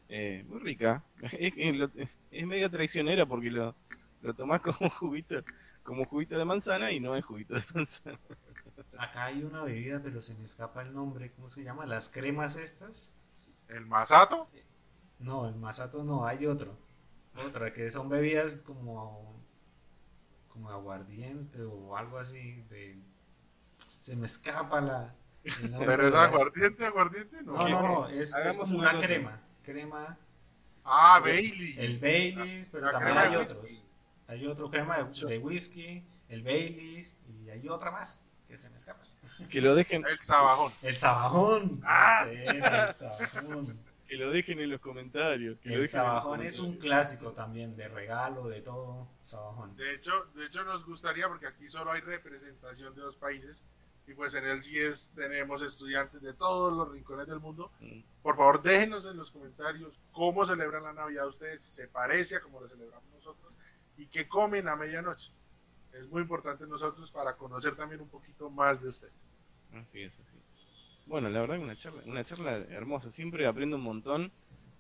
Eh, 0.09 0.44
muy 0.48 0.61
rica. 0.61 1.04
Es, 1.33 1.54
es 1.96 2.18
es 2.31 2.46
medio 2.46 2.70
traicionera 2.70 3.26
porque 3.26 3.50
lo, 3.50 3.74
lo 4.22 4.35
tomás 4.35 4.61
como 4.62 4.90
juguito, 4.90 5.42
como 5.83 6.04
juguito 6.07 6.38
de 6.38 6.44
manzana 6.44 6.92
y 6.92 7.00
no 7.00 7.16
es 7.16 7.24
juguito 7.24 7.54
de 7.54 7.64
manzana. 7.74 8.18
Acá 8.98 9.26
hay 9.26 9.42
una 9.44 9.62
bebida, 9.64 10.00
pero 10.02 10.20
se 10.22 10.35
me 10.35 10.44
escapa 10.44 10.83
el 10.83 10.92
nombre. 10.92 11.33
¿Cómo 11.33 11.50
se 11.50 11.62
llama? 11.62 11.87
Las 11.87 12.09
cremas 12.09 12.57
estas. 12.57 13.14
El 13.68 13.87
masato, 13.87 14.48
No, 15.18 15.48
el 15.48 15.54
masato 15.57 16.02
no, 16.04 16.26
hay 16.26 16.46
otro. 16.46 16.76
Otra, 17.46 17.72
que 17.72 17.90
son 17.90 18.09
bebidas 18.09 18.62
como, 18.62 19.42
como 20.48 20.70
aguardiente 20.70 21.62
o 21.62 21.96
algo 21.96 22.18
así. 22.18 22.62
De, 22.70 22.98
se 24.01 24.16
me 24.16 24.27
escapa 24.27 24.81
la. 24.81 25.14
pero 25.79 26.09
es 26.09 26.14
aguardiente, 26.14 26.85
aguardiente, 26.85 27.42
no. 27.42 27.53
No, 27.53 27.68
no, 27.68 27.83
no, 27.83 28.09
es, 28.09 28.35
como 28.59 28.79
una 28.79 28.98
crema. 28.98 29.40
Crema. 29.62 30.18
Ah, 30.85 31.20
Bailey. 31.20 31.74
El 31.79 31.98
Baileys, 31.98 32.70
pero 32.70 32.87
La 32.87 32.92
también 32.92 33.18
hay 33.18 33.37
otros. 33.37 33.62
whisky. 33.62 33.85
Hay 34.27 34.46
otro 34.46 34.70
crema 34.70 35.03
de, 35.05 35.27
de 35.27 35.38
whisky, 35.38 36.05
el 36.29 36.42
Baileys 36.42 37.16
y 37.27 37.48
hay 37.51 37.68
otra 37.68 37.90
más 37.90 38.31
que 38.46 38.57
se 38.57 38.68
me 38.70 38.77
escapa. 38.77 39.01
Que 39.51 39.61
lo 39.61 39.74
dejen, 39.74 40.05
El 40.07 40.18
sabajón. 40.20 40.72
El 40.83 40.96
sabajón. 40.96 41.81
Ah. 41.85 42.27
el 42.29 42.92
sabajón. 42.94 43.79
Que 44.09 44.16
lo 44.16 44.31
dejen 44.31 44.59
en 44.59 44.71
los 44.71 44.81
comentarios. 44.81 45.59
Que 45.61 45.75
El 45.75 45.88
sabajón 45.88 46.42
es 46.42 46.59
un 46.59 46.77
clásico 46.79 47.33
también, 47.33 47.77
de 47.77 47.88
regalo, 47.88 48.49
de 48.49 48.62
todo. 48.62 49.07
Sabajón. 49.23 49.77
De 49.77 49.94
hecho, 49.94 50.25
de 50.35 50.47
hecho 50.47 50.64
nos 50.64 50.85
gustaría 50.85 51.29
porque 51.29 51.47
aquí 51.47 51.68
solo 51.68 51.92
hay 51.92 52.01
representación 52.01 52.94
de 52.94 53.03
dos 53.03 53.16
países 53.16 53.62
y 54.07 54.14
pues 54.14 54.35
en 54.35 54.47
el 54.47 54.62
GIES 54.62 55.12
tenemos 55.14 55.61
estudiantes 55.61 56.23
de 56.23 56.33
todos 56.33 56.73
los 56.73 56.90
rincones 56.90 57.27
del 57.27 57.38
mundo. 57.38 57.71
Mm. 57.81 58.01
Por 58.23 58.35
favor, 58.35 58.62
déjenos 58.62 59.05
en 59.05 59.18
los 59.18 59.31
comentarios 59.31 60.01
cómo 60.12 60.47
celebran 60.47 60.83
la 60.83 60.94
Navidad 60.94 61.27
ustedes, 61.27 61.62
si 61.62 61.71
se 61.71 61.88
parece 61.88 62.37
a 62.37 62.40
como 62.40 62.61
lo 62.61 62.68
celebramos 62.68 63.11
nosotros 63.12 63.53
y 63.99 64.07
qué 64.07 64.27
comen 64.27 64.68
a 64.68 64.77
medianoche. 64.77 65.33
Es 65.92 66.09
muy 66.09 66.23
importante 66.23 66.66
nosotros 66.66 67.12
para 67.12 67.37
conocer 67.37 67.77
también 67.77 68.01
un 68.01 68.09
poquito 68.09 68.49
más 68.49 68.81
de 68.83 68.88
ustedes. 68.88 69.12
Así 69.75 70.03
es, 70.03 70.18
así 70.18 70.38
es. 70.38 70.47
Bueno, 71.09 71.29
la 71.31 71.40
verdad 71.40 71.57
que 71.57 71.62
una 71.64 71.77
charla, 71.77 72.03
una 72.07 72.25
charla 72.25 72.57
hermosa. 72.59 73.11
Siempre 73.11 73.47
aprendo 73.47 73.77
un 73.77 73.83
montón 73.83 74.31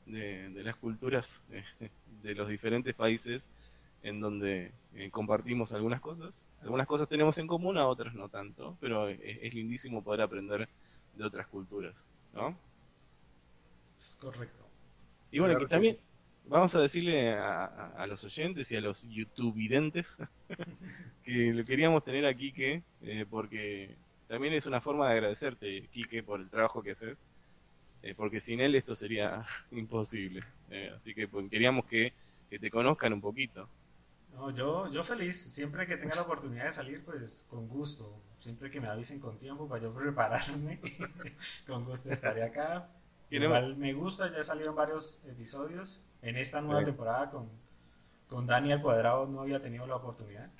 de, 0.06 0.50
de 0.50 0.62
las 0.62 0.76
culturas 0.76 1.44
eh, 1.50 1.64
de 2.22 2.34
los 2.34 2.48
diferentes 2.48 2.94
países 2.94 3.50
en 4.02 4.20
donde 4.20 4.72
eh, 4.94 5.10
compartimos 5.10 5.72
algunas 5.72 6.00
cosas. 6.00 6.48
Algunas 6.62 6.86
cosas 6.86 7.08
tenemos 7.08 7.38
en 7.38 7.46
común, 7.46 7.78
a 7.78 7.86
otras 7.88 8.14
no 8.14 8.28
tanto, 8.28 8.76
pero 8.80 9.08
es, 9.08 9.18
es 9.22 9.54
lindísimo 9.54 10.02
poder 10.04 10.22
aprender 10.22 10.68
de 11.14 11.24
otras 11.24 11.46
culturas, 11.48 12.10
¿no? 12.34 12.56
Es 14.00 14.16
correcto. 14.16 14.64
Y 15.30 15.38
bueno, 15.40 15.56
que 15.58 15.66
también 15.66 15.98
vamos 16.44 16.74
a 16.74 16.80
decirle 16.80 17.32
a, 17.34 17.64
a- 17.66 18.06
los 18.06 18.24
oyentes 18.24 18.70
y 18.72 18.76
a 18.76 18.80
los 18.80 19.08
youtubidentes 19.08 20.18
que 21.24 21.52
lo 21.52 21.64
queríamos 21.64 22.04
tener 22.04 22.26
aquí 22.26 22.52
que 22.52 22.82
eh, 23.02 23.26
porque 23.28 23.96
también 24.28 24.54
es 24.54 24.66
una 24.66 24.80
forma 24.80 25.06
de 25.08 25.14
agradecerte, 25.14 25.88
Quique, 25.90 26.22
por 26.22 26.40
el 26.40 26.50
trabajo 26.50 26.82
que 26.82 26.92
haces, 26.92 27.24
eh, 28.02 28.14
porque 28.14 28.40
sin 28.40 28.60
él 28.60 28.74
esto 28.74 28.94
sería 28.94 29.46
imposible. 29.72 30.44
Eh, 30.70 30.92
así 30.96 31.14
que 31.14 31.26
pues, 31.26 31.48
queríamos 31.50 31.86
que, 31.86 32.12
que 32.48 32.58
te 32.58 32.70
conozcan 32.70 33.12
un 33.14 33.20
poquito. 33.20 33.68
No, 34.34 34.50
yo, 34.50 34.90
yo 34.92 35.02
feliz, 35.02 35.36
siempre 35.36 35.86
que 35.86 35.96
tenga 35.96 36.14
la 36.14 36.22
oportunidad 36.22 36.66
de 36.66 36.72
salir, 36.72 37.04
pues 37.04 37.44
con 37.50 37.66
gusto, 37.66 38.22
siempre 38.38 38.70
que 38.70 38.80
me 38.80 38.88
avisen 38.88 39.18
con 39.18 39.38
tiempo 39.38 39.66
para 39.68 39.82
yo 39.82 39.92
prepararme, 39.92 40.80
con 41.66 41.84
gusto 41.84 42.12
estaré 42.12 42.44
acá. 42.44 42.88
Igual 43.30 43.76
me 43.76 43.92
gusta, 43.92 44.30
ya 44.30 44.38
he 44.38 44.44
salido 44.44 44.70
en 44.70 44.76
varios 44.76 45.24
episodios, 45.26 46.04
en 46.22 46.36
esta 46.36 46.60
nueva 46.60 46.84
temporada 46.84 47.30
con, 47.30 47.48
con 48.28 48.46
Dani 48.46 48.72
al 48.72 48.80
cuadrado 48.82 49.26
no 49.26 49.40
había 49.40 49.60
tenido 49.60 49.86
la 49.86 49.96
oportunidad, 49.96 50.50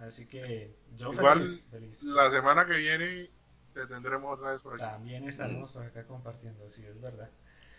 así 0.00 0.28
que 0.28 0.74
yo 0.96 1.12
feliz, 1.12 1.66
feliz. 1.70 2.04
La 2.04 2.30
semana 2.30 2.66
que 2.66 2.76
viene 2.76 3.30
te 3.74 3.86
tendremos 3.86 4.38
otra 4.38 4.52
vez 4.52 4.62
por 4.62 4.74
aquí. 4.74 4.82
También 4.82 5.24
estaremos 5.24 5.72
por 5.72 5.84
acá 5.84 6.04
compartiendo, 6.04 6.68
sí, 6.70 6.84
es 6.84 7.00
verdad. 7.00 7.30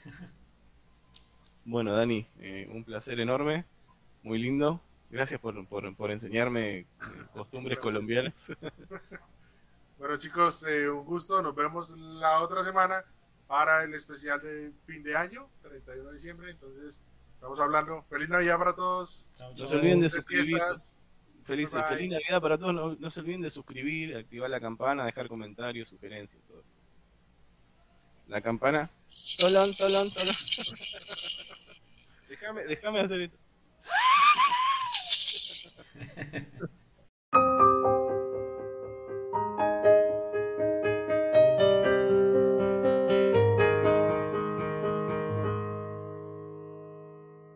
Bueno, 1.66 1.94
Dani, 1.94 2.26
eh, 2.40 2.68
un 2.72 2.84
placer 2.84 3.20
enorme, 3.20 3.64
muy 4.24 4.40
lindo. 4.40 4.82
Gracias 5.12 5.40
por, 5.40 5.68
por, 5.68 5.96
por 5.96 6.10
enseñarme 6.10 6.80
eh, 6.80 6.86
costumbres 7.32 7.78
colombianas. 7.78 8.54
bueno 10.00 10.18
chicos, 10.18 10.66
eh, 10.68 10.90
un 10.90 11.06
gusto. 11.06 11.44
Nos 11.44 11.54
vemos 11.54 11.92
la 11.96 12.42
otra 12.42 12.64
semana 12.64 13.04
para 13.46 13.84
el 13.84 13.94
especial 13.94 14.42
de 14.42 14.72
fin 14.86 15.04
de 15.04 15.16
año, 15.16 15.48
31 15.62 16.10
de 16.10 16.14
diciembre. 16.14 16.50
Entonces, 16.50 17.04
estamos 17.36 17.60
hablando. 17.60 18.04
Feliz 18.10 18.30
Navidad 18.30 18.58
para 18.58 18.74
todos. 18.74 19.30
No 19.40 19.68
se 19.68 19.76
olviden 19.76 20.02
de 20.02 20.10
suscribirse. 20.10 21.00
Feliz, 21.50 21.72
feliz 21.72 22.12
Navidad 22.12 22.42
para 22.42 22.60
todos. 22.60 22.76
No, 22.76 22.96
no, 22.96 23.10
se 23.10 23.22
olviden 23.22 23.42
de 23.42 23.50
suscribir, 23.50 24.16
activar 24.16 24.52
la 24.52 24.60
campana, 24.60 25.04
dejar 25.04 25.28
comentarios, 25.28 25.90
sugerencias, 25.90 26.44
todo 26.48 26.62
eso. 26.62 26.78
La 28.28 28.40
campana. 28.40 28.88
Tolón, 29.40 29.74
tolón, 29.74 30.12
tolón. 30.12 30.36
déjame, 32.30 32.66
déjame 32.66 33.00
hacer 33.00 33.22
esto. 33.22 33.38